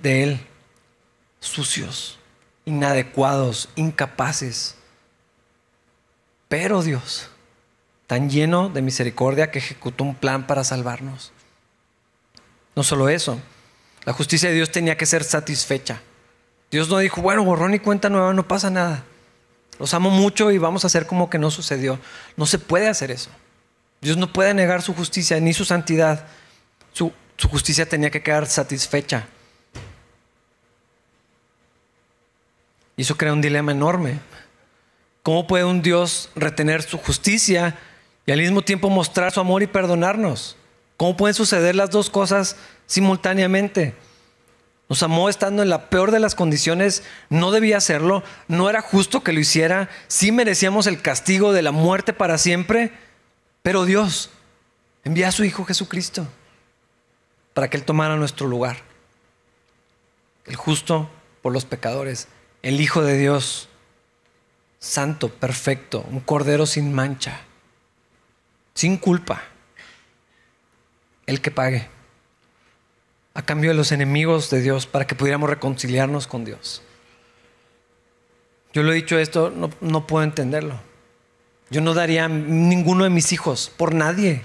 [0.02, 0.40] de Él,
[1.40, 2.20] sucios,
[2.66, 4.76] inadecuados, incapaces.
[6.48, 7.30] Pero Dios,
[8.08, 11.32] tan lleno de misericordia que ejecutó un plan para salvarnos.
[12.80, 13.38] No solo eso,
[14.06, 16.00] la justicia de Dios tenía que ser satisfecha.
[16.72, 19.04] Dios no dijo, bueno, borrón y cuenta nueva, no pasa nada.
[19.80, 22.00] Los amo mucho y vamos a hacer como que no sucedió.
[22.38, 23.32] No se puede hacer eso.
[24.00, 26.26] Dios no puede negar su justicia ni su santidad.
[26.94, 29.28] Su, su justicia tenía que quedar satisfecha.
[32.96, 34.22] Y eso crea un dilema enorme.
[35.22, 37.78] ¿Cómo puede un Dios retener su justicia
[38.26, 40.56] y al mismo tiempo mostrar su amor y perdonarnos?
[41.00, 43.96] ¿Cómo pueden suceder las dos cosas simultáneamente?
[44.90, 49.24] Nos amó estando en la peor de las condiciones, no debía hacerlo, no era justo
[49.24, 52.92] que lo hiciera, sí merecíamos el castigo de la muerte para siempre,
[53.62, 54.30] pero Dios
[55.06, 56.28] envía a su Hijo Jesucristo
[57.54, 58.80] para que Él tomara nuestro lugar.
[60.48, 61.10] El justo
[61.42, 62.28] por los pecadores,
[62.62, 63.70] el Hijo de Dios,
[64.80, 67.40] santo, perfecto, un cordero sin mancha,
[68.74, 69.44] sin culpa,
[71.30, 71.88] el que pague
[73.36, 76.82] a cambio de los enemigos de Dios para que pudiéramos reconciliarnos con Dios.
[78.74, 80.80] Yo lo he dicho esto, no, puedo entenderlo.
[81.70, 84.42] Yo no daría ninguno de mis hijos por nadie.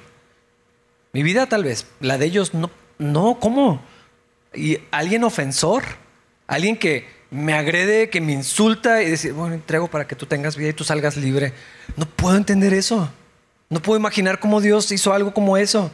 [1.13, 3.83] Mi vida tal vez, la de ellos no, no, ¿cómo?
[4.53, 5.85] Y alguien ofensor,
[6.47, 10.57] alguien que me agrede, que me insulta y decir, bueno, entrego para que tú tengas
[10.57, 11.55] vida y tú salgas libre.
[11.97, 13.11] No puedo entender eso.
[13.71, 15.91] No puedo imaginar cómo Dios hizo algo como eso.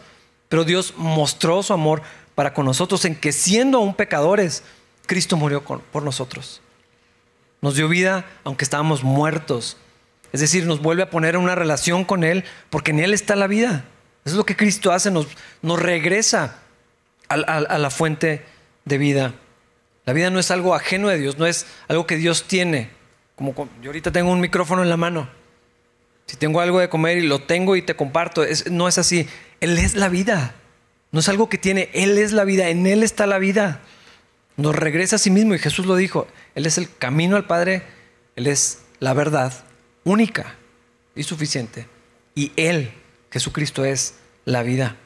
[0.51, 2.03] Pero Dios mostró su amor
[2.35, 4.63] para con nosotros, en que siendo aún pecadores,
[5.07, 6.61] Cristo murió por nosotros.
[7.63, 9.79] Nos dio vida aunque estábamos muertos.
[10.33, 13.37] Es decir, nos vuelve a poner en una relación con Él, porque en Él está
[13.37, 13.85] la vida.
[14.25, 15.27] Eso es lo que Cristo hace, nos,
[15.63, 16.59] regresa
[17.29, 18.45] a, la fuente
[18.85, 19.35] de vida.
[20.05, 22.91] La vida no es algo ajeno de Dios, no es algo que Dios tiene.
[23.37, 25.29] Como yo ahorita tengo un micrófono en la mano.
[26.27, 29.29] Si tengo algo de comer y lo tengo y te comparto, no es así.
[29.61, 30.55] Él es la vida.
[31.13, 33.81] No es algo que tiene, Él es la vida, en Él está la vida.
[34.57, 37.83] Nos regresa a sí mismo y Jesús lo dijo, Él es el camino al Padre,
[38.37, 39.53] Él es la verdad
[40.05, 40.55] única
[41.15, 41.87] y suficiente.
[42.35, 42.93] Y Él,
[43.31, 44.97] Jesucristo, es la vida,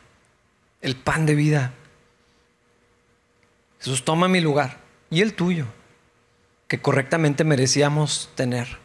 [0.82, 1.72] el pan de vida.
[3.78, 4.78] Jesús toma mi lugar
[5.10, 5.66] y el tuyo,
[6.68, 8.78] que correctamente merecíamos tener.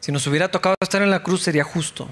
[0.00, 2.10] Si nos hubiera tocado estar en la cruz sería justo.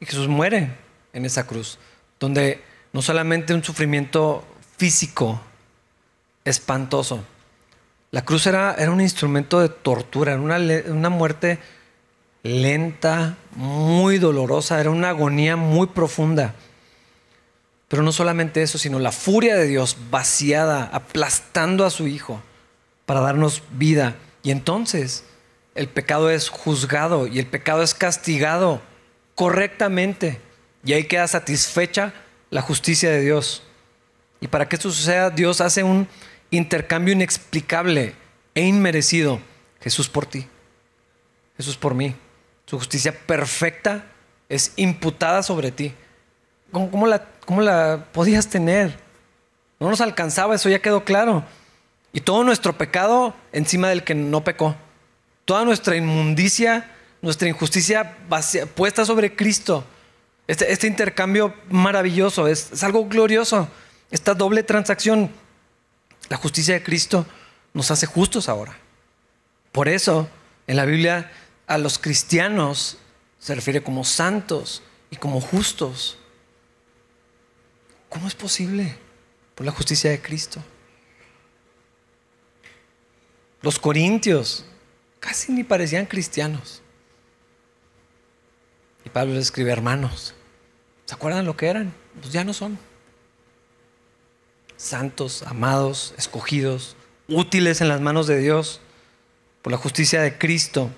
[0.00, 0.70] Y Jesús muere
[1.12, 1.78] en esa cruz,
[2.20, 4.44] donde no solamente un sufrimiento
[4.76, 5.40] físico
[6.44, 7.24] espantoso.
[8.10, 10.58] La cruz era, era un instrumento de tortura, era una,
[10.90, 11.58] una muerte
[12.42, 16.54] lenta, muy dolorosa, era una agonía muy profunda.
[17.88, 22.40] Pero no solamente eso, sino la furia de Dios vaciada, aplastando a su Hijo
[23.06, 24.16] para darnos vida.
[24.42, 25.24] Y entonces
[25.74, 28.82] el pecado es juzgado y el pecado es castigado
[29.38, 30.40] correctamente.
[30.84, 32.12] Y ahí queda satisfecha
[32.50, 33.62] la justicia de Dios.
[34.40, 36.08] Y para que esto suceda, Dios hace un
[36.50, 38.16] intercambio inexplicable
[38.56, 39.38] e inmerecido.
[39.80, 40.48] Jesús por ti,
[41.56, 42.16] Jesús por mí.
[42.66, 44.06] Su justicia perfecta
[44.48, 45.94] es imputada sobre ti.
[46.72, 48.98] ¿Cómo, la, cómo la podías tener?
[49.78, 51.44] No nos alcanzaba, eso ya quedó claro.
[52.12, 54.74] Y todo nuestro pecado encima del que no pecó.
[55.44, 58.16] Toda nuestra inmundicia, nuestra injusticia
[58.74, 59.84] puesta sobre Cristo.
[60.46, 63.68] Este, este intercambio maravilloso, es, es algo glorioso.
[64.10, 65.30] Esta doble transacción,
[66.28, 67.26] la justicia de Cristo
[67.74, 68.76] nos hace justos ahora.
[69.72, 70.28] Por eso,
[70.66, 71.30] en la Biblia,
[71.66, 72.98] a los cristianos
[73.38, 76.18] se refiere como santos y como justos.
[78.08, 78.96] ¿Cómo es posible?
[79.54, 80.62] Por la justicia de Cristo.
[83.60, 84.64] Los corintios
[85.20, 86.80] casi ni parecían cristianos.
[89.08, 90.34] Pablo les escribe, hermanos,
[91.04, 91.94] ¿se acuerdan lo que eran?
[92.20, 92.78] Pues ya no son.
[94.76, 96.96] Santos, amados, escogidos,
[97.28, 98.80] útiles en las manos de Dios
[99.62, 100.90] por la justicia de Cristo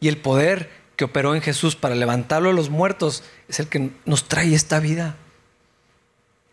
[0.00, 3.90] y el poder que operó en Jesús para levantarlo a los muertos es el que
[4.04, 5.16] nos trae esta vida.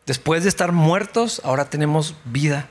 [0.06, 2.70] Después de estar muertos, ahora tenemos vida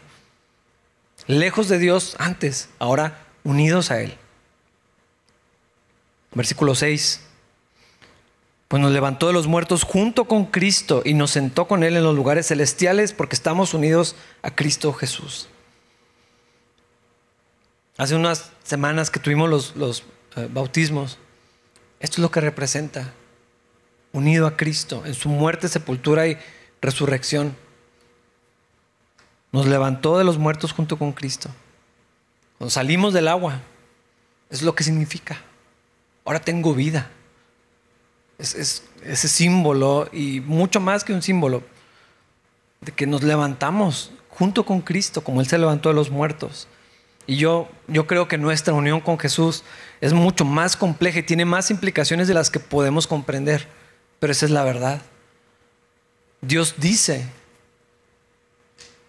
[1.26, 4.16] lejos de Dios antes, ahora unidos a Él.
[6.32, 7.20] Versículo 6.
[8.68, 12.04] Pues nos levantó de los muertos junto con Cristo y nos sentó con Él en
[12.04, 15.48] los lugares celestiales porque estamos unidos a Cristo Jesús.
[17.96, 20.04] Hace unas semanas que tuvimos los, los
[20.36, 21.18] eh, bautismos,
[21.98, 23.14] esto es lo que representa,
[24.12, 26.36] unido a Cristo en su muerte, sepultura y
[26.82, 27.56] resurrección.
[29.50, 31.48] Nos levantó de los muertos junto con Cristo.
[32.58, 33.62] Cuando salimos del agua,
[34.50, 35.40] es lo que significa.
[36.24, 37.10] Ahora tengo vida.
[38.38, 41.62] Es, ese símbolo y mucho más que un símbolo
[42.80, 46.68] de que nos levantamos junto con Cristo, como Él se levantó de los muertos.
[47.26, 49.64] Y yo, yo creo que nuestra unión con Jesús
[50.00, 53.66] es mucho más compleja y tiene más implicaciones de las que podemos comprender.
[54.20, 55.02] Pero esa es la verdad.
[56.40, 57.26] Dios dice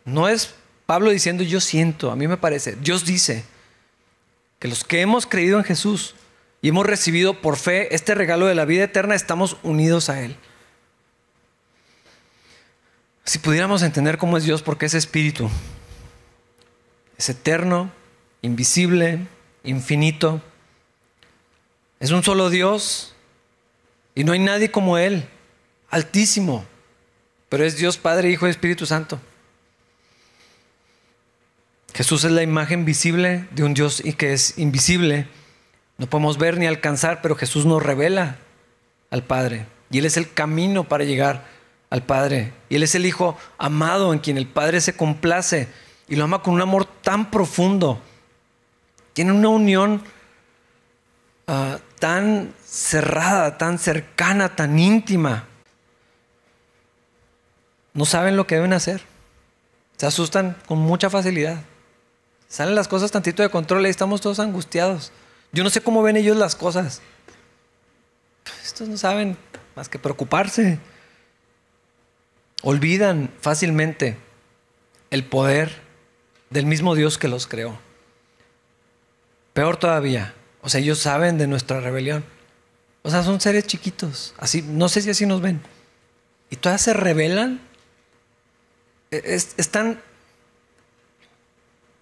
[0.05, 0.53] no es
[0.85, 2.75] Pablo diciendo yo siento, a mí me parece.
[2.75, 3.43] Dios dice
[4.57, 6.15] que los que hemos creído en Jesús
[6.61, 10.35] y hemos recibido por fe este regalo de la vida eterna, estamos unidos a Él.
[13.23, 15.49] Si pudiéramos entender cómo es Dios, porque es espíritu,
[17.17, 17.91] es eterno,
[18.41, 19.27] invisible,
[19.63, 20.41] infinito,
[21.99, 23.13] es un solo Dios
[24.15, 25.27] y no hay nadie como Él,
[25.89, 26.65] altísimo,
[27.49, 29.19] pero es Dios Padre, Hijo y Espíritu Santo.
[31.93, 35.27] Jesús es la imagen visible de un Dios y que es invisible.
[35.99, 38.37] No podemos ver ni alcanzar, pero Jesús nos revela
[39.11, 39.67] al Padre.
[39.91, 41.43] Y Él es el camino para llegar
[41.89, 42.53] al Padre.
[42.69, 45.67] Y Él es el Hijo amado en quien el Padre se complace
[46.07, 48.01] y lo ama con un amor tan profundo.
[49.11, 50.01] Tiene una unión
[51.47, 55.47] ah, tan cerrada, tan cercana, tan íntima.
[57.93, 59.01] No saben lo que deben hacer.
[59.97, 61.57] Se asustan con mucha facilidad.
[62.47, 65.11] Salen las cosas tantito de control y estamos todos angustiados.
[65.51, 67.01] Yo no sé cómo ven ellos las cosas.
[68.63, 69.37] Estos no saben
[69.75, 70.79] más que preocuparse.
[72.61, 74.17] Olvidan fácilmente
[75.09, 75.81] el poder
[76.49, 77.79] del mismo Dios que los creó.
[79.53, 82.23] Peor todavía, o sea, ellos saben de nuestra rebelión.
[83.01, 85.61] O sea, son seres chiquitos, así, no sé si así nos ven.
[86.49, 87.61] Y todas se rebelan.
[89.11, 90.01] E-, están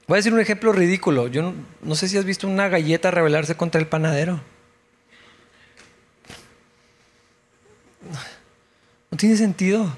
[0.08, 1.28] Voy a decir un ejemplo ridículo.
[1.28, 4.40] Yo no, sé si has visto una galleta rebelarse contra el panadero.
[9.12, 9.94] No tiene sentido.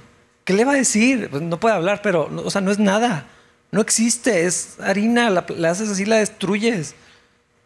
[0.46, 1.30] ¿Qué le va a decir?
[1.30, 3.28] Pues no puede hablar, pero, o sea, no es nada.
[3.70, 6.96] No existe, es harina, la, haces así, la destruyes.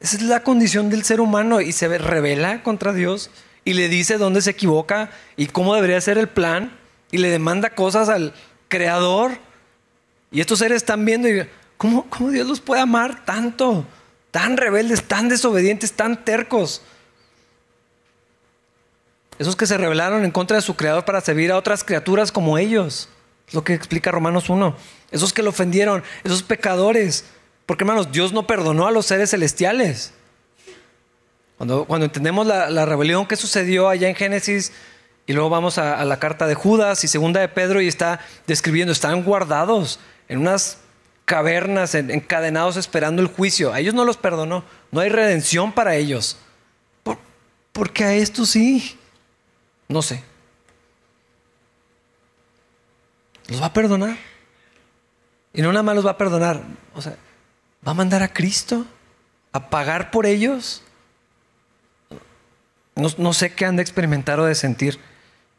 [0.01, 3.31] Esa es la condición del ser humano y se revela contra Dios
[3.63, 6.77] y le dice dónde se equivoca y cómo debería ser el plan
[7.09, 8.33] y le demanda cosas al
[8.67, 9.31] creador.
[10.29, 11.47] Y estos seres están viendo y
[11.83, 13.85] ¿Cómo, Dios los puede amar tanto?
[14.31, 16.81] Tan rebeldes, tan desobedientes, tan tercos.
[19.37, 22.57] Esos que se rebelaron en contra de su creador para servir a otras criaturas como
[22.57, 23.09] ellos.
[23.49, 24.77] Es lo que explica Romanos 1.
[25.11, 27.25] Esos que lo ofendieron, esos pecadores.
[27.65, 30.13] Porque hermanos, Dios no perdonó a los seres celestiales.
[31.57, 34.71] Cuando, cuando entendemos la, rebelión que sucedió allá en Génesis,
[35.27, 38.93] y luego vamos a, la carta de Judas y segunda de Pedro y está describiendo,
[38.93, 40.77] están guardados en unas
[41.25, 43.73] cavernas, encadenados esperando el juicio.
[43.73, 46.37] A ellos no los perdonó, no hay redención para ellos.
[47.03, 47.17] ¿Por,
[47.71, 48.97] porque a estos sí.
[49.87, 50.23] No sé.
[53.47, 54.17] ¿Los va a perdonar?
[55.53, 56.61] Y no nada más los va a perdonar.
[56.95, 57.15] O sea,
[57.85, 58.85] ¿va a mandar a Cristo
[59.51, 60.81] a pagar por ellos?
[62.95, 64.99] No, no sé qué han de experimentar o de sentir.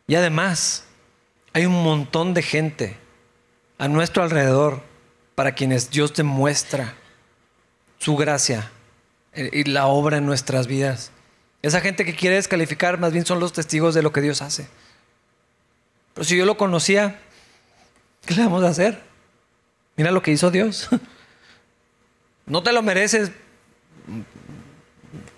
[0.06, 0.84] Y además,
[1.52, 2.96] hay un montón de gente
[3.78, 4.82] a nuestro alrededor
[5.34, 6.94] para quienes Dios demuestra
[7.98, 8.70] su gracia
[9.34, 11.10] y la obra en nuestras vidas.
[11.62, 14.68] Esa gente que quiere descalificar más bien son los testigos de lo que Dios hace.
[16.12, 17.18] Pero si yo lo conocía,
[18.26, 19.00] ¿qué le vamos a hacer?
[19.96, 20.88] Mira lo que hizo Dios.
[22.46, 23.30] No te lo mereces.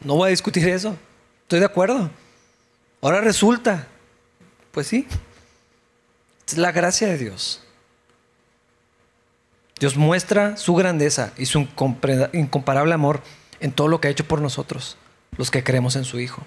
[0.02, 0.96] No voy a discutir eso.
[1.42, 2.10] Estoy de acuerdo.
[3.00, 3.86] Ahora resulta.
[4.72, 5.06] Pues sí.
[6.48, 7.62] Es la gracia de Dios.
[9.78, 11.60] Dios muestra su grandeza y su
[12.32, 13.22] incomparable amor
[13.60, 14.96] en todo lo que ha hecho por nosotros,
[15.36, 16.42] los que creemos en su Hijo.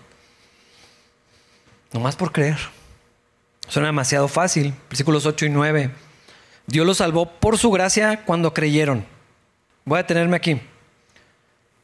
[1.92, 2.58] No más por creer.
[3.68, 4.74] Suena demasiado fácil.
[4.90, 5.92] Versículos 8 y 9.
[6.68, 9.06] Dios los salvó por su gracia cuando creyeron.
[9.86, 10.62] Voy a tenerme aquí.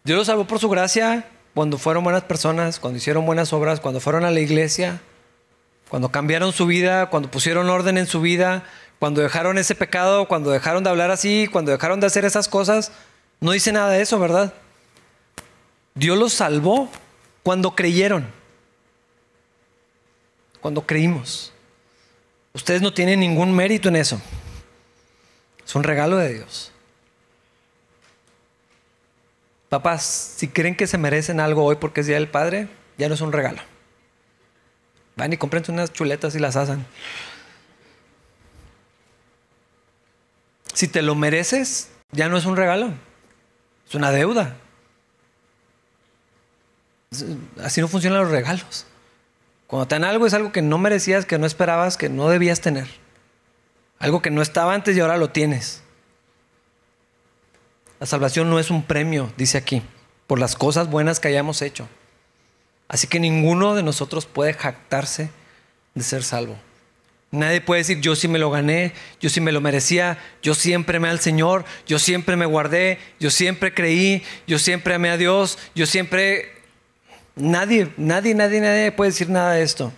[0.03, 3.99] Dios los salvó por su gracia cuando fueron buenas personas, cuando hicieron buenas obras, cuando
[3.99, 5.01] fueron a la iglesia,
[5.89, 8.63] cuando cambiaron su vida, cuando pusieron orden en su vida,
[8.99, 12.91] cuando dejaron ese pecado, cuando dejaron de hablar así, cuando dejaron de hacer esas cosas.
[13.39, 14.53] No dice nada de eso, ¿verdad?
[15.93, 16.89] Dios los salvó
[17.43, 18.27] cuando creyeron.
[20.61, 21.53] Cuando creímos.
[22.53, 24.21] Ustedes no tienen ningún mérito en eso.
[25.65, 26.71] Es un regalo de Dios.
[29.69, 33.15] Papás, si creen que se merecen algo hoy porque es Día del Padre, ya no
[33.15, 33.61] es un regalo.
[35.15, 36.85] Van y compren unas chuletas y las hacen.
[40.75, 42.93] Si te lo mereces, ya no es un regalo,
[43.87, 44.57] es una deuda.
[47.63, 48.85] Así no funcionan los regalos.
[49.67, 52.59] Cuando te dan algo es algo que no merecías, que no esperabas, que no debías
[52.59, 52.87] tener.
[53.99, 55.81] Algo que no estaba antes y ahora lo tienes.
[58.01, 59.81] La salvación no es un premio, dice aquí,
[60.27, 61.87] por las cosas buenas que hayamos hecho.
[62.89, 65.29] Así que ninguno de nosotros puede jactarse
[65.93, 66.57] de ser salvo.
[67.35, 70.97] Nadie puede decir, yo sí me lo gané, yo sí me lo merecía, yo siempre
[70.97, 75.57] amé al Señor, yo siempre me guardé, yo siempre creí, yo siempre amé a Dios,
[75.75, 76.53] yo siempre...
[77.35, 79.91] Nadie, nadie, nadie, nadie puede decir nada de esto.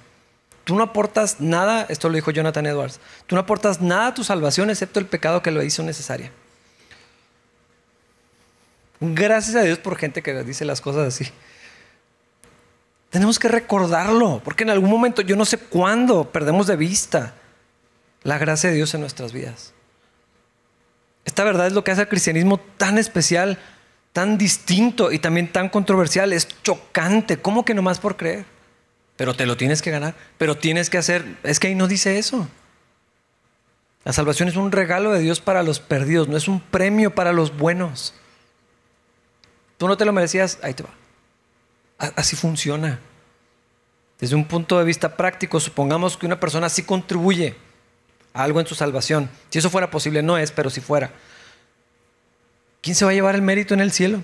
[0.64, 4.24] Tú no aportas nada, esto lo dijo Jonathan Edwards, tú no aportas nada a tu
[4.24, 6.32] salvación excepto el pecado que lo hizo necesaria.
[9.00, 11.32] Gracias a Dios por gente que dice las cosas así.
[13.10, 17.34] Tenemos que recordarlo, porque en algún momento, yo no sé cuándo, perdemos de vista
[18.24, 19.74] la gracia de Dios en nuestras vidas.
[21.24, 23.58] Esta verdad es lo que hace al cristianismo tan especial,
[24.14, 26.34] tan distinto y también tan controversial.
[26.34, 27.38] Es chocante.
[27.38, 28.46] ¿Cómo que nomás por creer?
[29.18, 31.26] Pero te lo tienes que ganar, pero tienes que hacer.
[31.44, 32.48] Es que ahí no dice eso.
[34.06, 37.34] La salvación es un regalo de Dios para los perdidos, no es un premio para
[37.34, 38.14] los buenos.
[39.78, 40.92] Tú no te lo merecías, ahí te va.
[41.98, 43.00] Así funciona.
[44.20, 47.56] Desde un punto de vista práctico, supongamos que una persona sí contribuye
[48.34, 49.30] a algo en su salvación.
[49.50, 51.12] Si eso fuera posible, no es, pero si fuera.
[52.82, 54.22] ¿Quién se va a llevar el mérito en el cielo?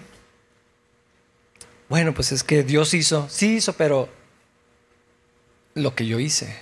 [1.90, 4.10] Bueno, pues es que Dios hizo, sí hizo, pero
[5.76, 6.58] lo que yo hice.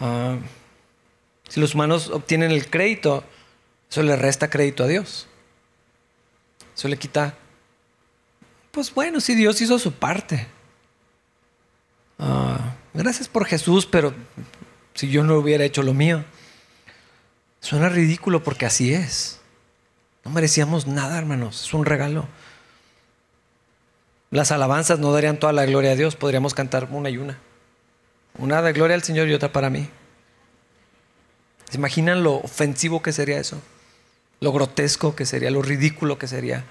[0.00, 0.36] Ah,
[1.48, 3.24] si los humanos obtienen el crédito,
[3.90, 5.26] eso le resta crédito a Dios.
[6.74, 7.34] Eso le quita
[8.76, 10.46] pues bueno, sí, Dios hizo su parte.
[12.18, 14.12] Ah, gracias por Jesús, pero
[14.92, 16.26] si yo no hubiera hecho lo mío,
[17.60, 19.40] suena ridículo porque así es.
[20.26, 22.28] No merecíamos nada, hermanos, es un regalo.
[24.30, 27.38] Las alabanzas no darían toda la gloria a Dios, podríamos cantar una y una.
[28.36, 29.88] Una de gloria al Señor y otra para mí.
[31.70, 33.58] ¿Se imaginan lo ofensivo que sería eso?
[34.40, 36.66] Lo grotesco que sería, lo ridículo que sería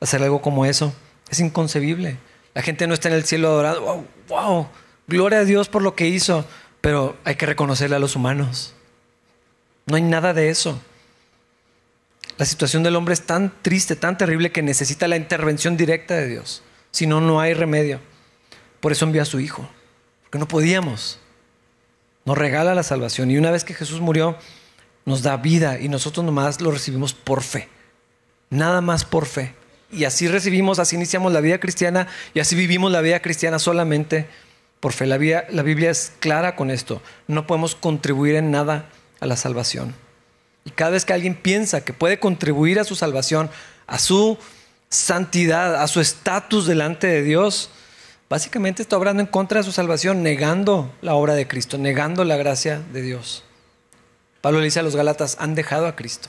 [0.00, 0.92] hacer algo como eso.
[1.34, 2.16] Es inconcebible.
[2.54, 3.80] La gente no está en el cielo adorando.
[3.80, 4.68] Wow, wow,
[5.08, 6.46] gloria a Dios por lo que hizo.
[6.80, 8.72] Pero hay que reconocerle a los humanos.
[9.86, 10.80] No hay nada de eso.
[12.38, 16.28] La situación del hombre es tan triste, tan terrible que necesita la intervención directa de
[16.28, 16.62] Dios.
[16.92, 17.98] Si no, no hay remedio.
[18.78, 19.68] Por eso envió a su Hijo.
[20.22, 21.18] Porque no podíamos.
[22.24, 23.28] Nos regala la salvación.
[23.32, 24.38] Y una vez que Jesús murió,
[25.04, 27.68] nos da vida y nosotros nomás lo recibimos por fe.
[28.50, 29.56] Nada más por fe.
[29.94, 34.26] Y así recibimos, así iniciamos la vida cristiana y así vivimos la vida cristiana solamente
[34.80, 35.06] por fe.
[35.06, 37.00] La, Biblia es clara con esto.
[37.26, 38.90] No podemos contribuir en nada
[39.20, 39.94] a la salvación.
[40.64, 43.50] Y cada vez que alguien piensa que puede contribuir a su salvación,
[43.86, 44.36] a su
[44.88, 47.70] santidad, a su estatus delante de Dios,
[48.28, 52.36] básicamente está obrando en contra de su salvación, negando la obra de Cristo, negando la
[52.36, 53.44] gracia de Dios.
[54.40, 56.28] Pablo le dice a los Galatas, han dejado a Cristo.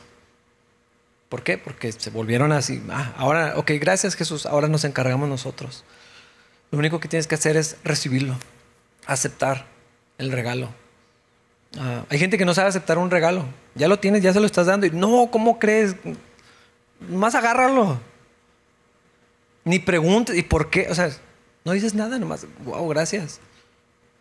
[1.29, 1.57] ¿Por qué?
[1.57, 2.81] Porque se volvieron así.
[2.89, 5.83] Ah, ahora, ok, gracias Jesús, ahora nos encargamos nosotros.
[6.71, 8.35] Lo único que tienes que hacer es recibirlo,
[9.05, 9.65] aceptar
[10.17, 10.69] el regalo.
[11.77, 13.45] Ah, hay gente que no sabe aceptar un regalo.
[13.75, 14.85] Ya lo tienes, ya se lo estás dando.
[14.85, 15.95] Y no, ¿cómo crees?
[17.09, 17.99] Más agárralo.
[19.63, 20.87] Ni preguntes, ¿y por qué?
[20.89, 21.09] O sea,
[21.63, 23.39] no dices nada, nomás, wow, gracias.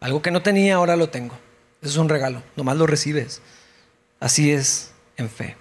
[0.00, 1.34] Algo que no tenía, ahora lo tengo.
[1.82, 3.42] Eso es un regalo, nomás lo recibes.
[4.20, 5.56] Así es en fe.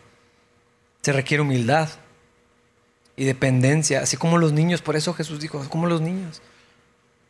[1.04, 1.90] Se requiere humildad
[3.16, 4.82] y dependencia, así como los niños.
[4.82, 6.42] Por eso Jesús dijo, como los niños.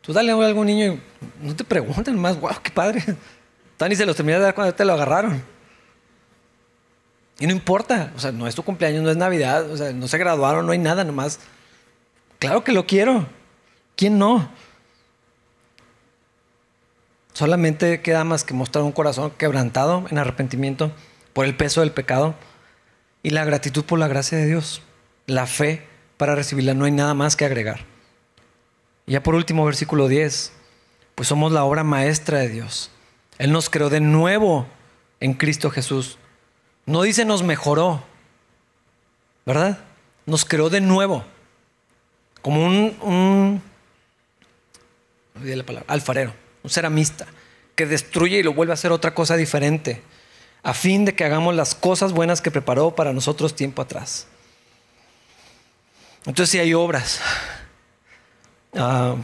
[0.02, 3.04] Tú dale a algún niño y no te pregunten más, wow, qué padre.
[3.78, 5.44] Tani se los terminó de dar cuando te lo agarraron.
[7.40, 10.08] Y no importa, o sea, no es tu cumpleaños, no es Navidad, o sea, no
[10.08, 11.40] se graduaron, no hay nada, nomás.
[12.40, 13.26] Claro que lo quiero.
[13.96, 14.50] ¿Quién no?
[17.34, 20.92] Solamente queda más que mostrar un corazón quebrantado en arrepentimiento
[21.34, 22.36] por el peso del pecado
[23.24, 24.82] y la gratitud por la gracia de Dios,
[25.26, 27.86] la fe para recibirla, no hay nada más que agregar.
[29.08, 30.52] Y ya por último, versículo 10,
[31.16, 32.92] pues somos la obra maestra de Dios.
[33.38, 34.68] Él nos creó de nuevo
[35.20, 36.18] en Cristo Jesús.
[36.86, 38.04] No dice nos mejoró,
[39.46, 39.80] ¿verdad?
[40.26, 41.24] Nos creó de nuevo,
[42.42, 43.62] como un, un
[45.42, 47.26] la palabra, alfarero, un ceramista,
[47.76, 50.02] que destruye y lo vuelve a hacer otra cosa diferente,
[50.64, 54.28] a fin de que hagamos las cosas buenas que preparó para nosotros tiempo atrás.
[56.26, 57.20] Entonces si hay obras.
[58.76, 59.16] Ah,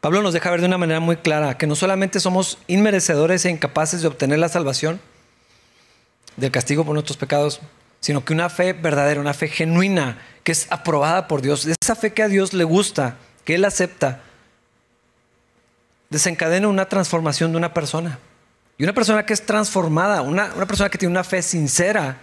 [0.00, 3.50] Pablo nos deja ver de una manera muy clara que no solamente somos inmerecedores e
[3.50, 4.98] incapaces de obtener la salvación
[6.36, 7.60] del castigo por nuestros pecados,
[8.00, 12.14] sino que una fe verdadera, una fe genuina, que es aprobada por Dios, esa fe
[12.14, 14.22] que a Dios le gusta, que Él acepta,
[16.08, 18.18] desencadena una transformación de una persona.
[18.80, 22.16] Y una persona que es transformada, una, una persona que tiene una fe sincera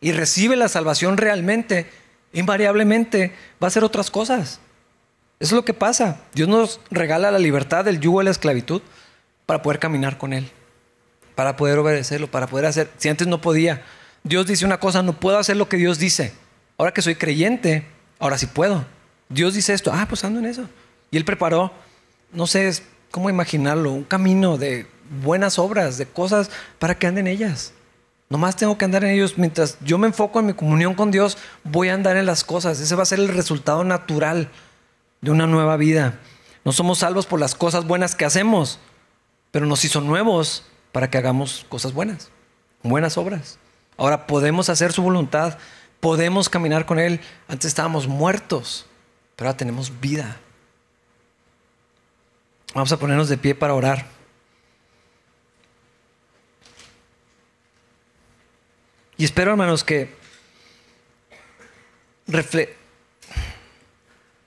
[0.00, 1.88] y recibe la salvación realmente,
[2.32, 3.28] invariablemente
[3.62, 4.58] va a hacer otras cosas.
[5.38, 6.20] Eso es lo que pasa.
[6.34, 8.82] Dios nos regala la libertad del yugo de la esclavitud
[9.46, 10.50] para poder caminar con Él,
[11.36, 12.90] para poder obedecerlo, para poder hacer.
[12.96, 13.84] Si antes no podía,
[14.24, 16.32] Dios dice una cosa, no puedo hacer lo que Dios dice.
[16.76, 17.86] Ahora que soy creyente,
[18.18, 18.84] ahora sí puedo.
[19.28, 20.68] Dios dice esto, ah, pues ando en eso.
[21.12, 21.72] Y Él preparó,
[22.32, 22.82] no sé
[23.12, 27.74] cómo imaginarlo, un camino de buenas obras, de cosas para que anden ellas.
[28.30, 29.36] Nomás tengo que andar en ellos.
[29.36, 32.80] Mientras yo me enfoco en mi comunión con Dios, voy a andar en las cosas.
[32.80, 34.48] Ese va a ser el resultado natural
[35.20, 36.18] de una nueva vida.
[36.64, 38.78] No somos salvos por las cosas buenas que hacemos,
[39.50, 42.30] pero nos hizo nuevos para que hagamos cosas buenas,
[42.82, 43.58] buenas obras.
[43.96, 45.58] Ahora podemos hacer su voluntad,
[45.98, 47.20] podemos caminar con Él.
[47.48, 48.86] Antes estábamos muertos,
[49.34, 50.36] pero ahora tenemos vida.
[52.74, 54.19] Vamos a ponernos de pie para orar.
[59.20, 60.08] Y espero, hermanos, que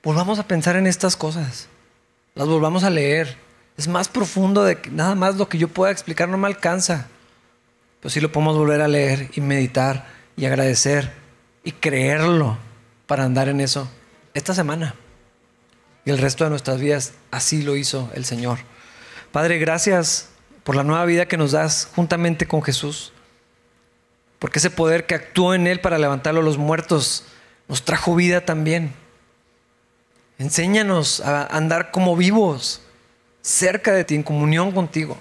[0.01, 1.67] volvamos a pensar en estas cosas,
[2.33, 3.37] las volvamos a leer.
[3.77, 7.05] Es más profundo de que nada más lo que yo pueda explicar no me alcanza.
[7.99, 11.11] Pero sí lo podemos volver a leer y meditar y agradecer
[11.63, 12.57] y creerlo
[13.05, 13.87] para andar en eso
[14.33, 14.95] esta semana
[16.03, 17.13] y el resto de nuestras vidas.
[17.29, 18.57] Así lo hizo el Señor.
[19.31, 20.29] Padre, gracias
[20.63, 23.12] por la nueva vida que nos das juntamente con Jesús.
[24.43, 27.23] Porque ese poder que actuó en Él para levantarlo a los muertos
[27.69, 28.93] nos trajo vida también.
[30.37, 32.81] Enséñanos a andar como vivos,
[33.41, 35.17] cerca de ti, en comunión contigo.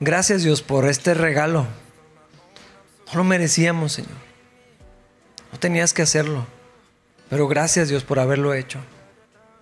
[0.00, 1.66] Gracias Dios por este regalo.
[3.08, 4.16] No lo merecíamos, Señor.
[5.52, 6.46] No tenías que hacerlo.
[7.28, 8.78] Pero gracias Dios por haberlo hecho.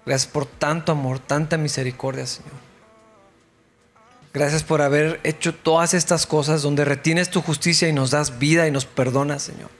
[0.06, 2.69] Gracias por tanto amor, tanta misericordia, Señor.
[4.32, 8.68] Gracias por haber hecho todas estas cosas donde retienes tu justicia y nos das vida
[8.68, 9.70] y nos perdonas, Señor.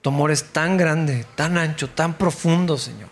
[0.00, 3.08] Tu amor es tan grande, tan ancho, tan profundo, Señor.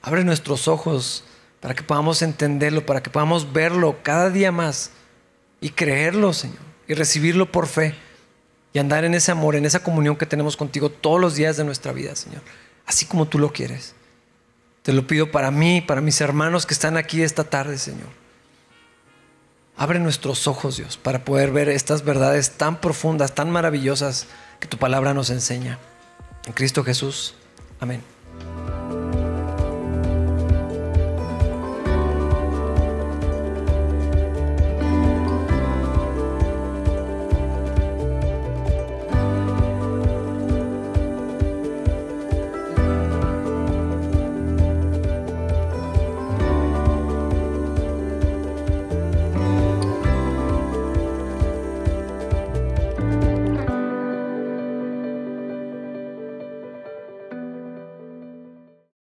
[0.00, 1.24] Abre nuestros ojos
[1.60, 4.92] para que podamos entenderlo, para que podamos verlo cada día más
[5.60, 7.94] y creerlo, Señor, y recibirlo por fe
[8.72, 11.64] y andar en ese amor, en esa comunión que tenemos contigo todos los días de
[11.64, 12.42] nuestra vida, Señor,
[12.86, 13.95] así como tú lo quieres.
[14.86, 18.06] Te lo pido para mí, para mis hermanos que están aquí esta tarde, Señor.
[19.76, 24.28] Abre nuestros ojos, Dios, para poder ver estas verdades tan profundas, tan maravillosas
[24.60, 25.80] que tu palabra nos enseña.
[26.46, 27.34] En Cristo Jesús.
[27.80, 28.00] Amén.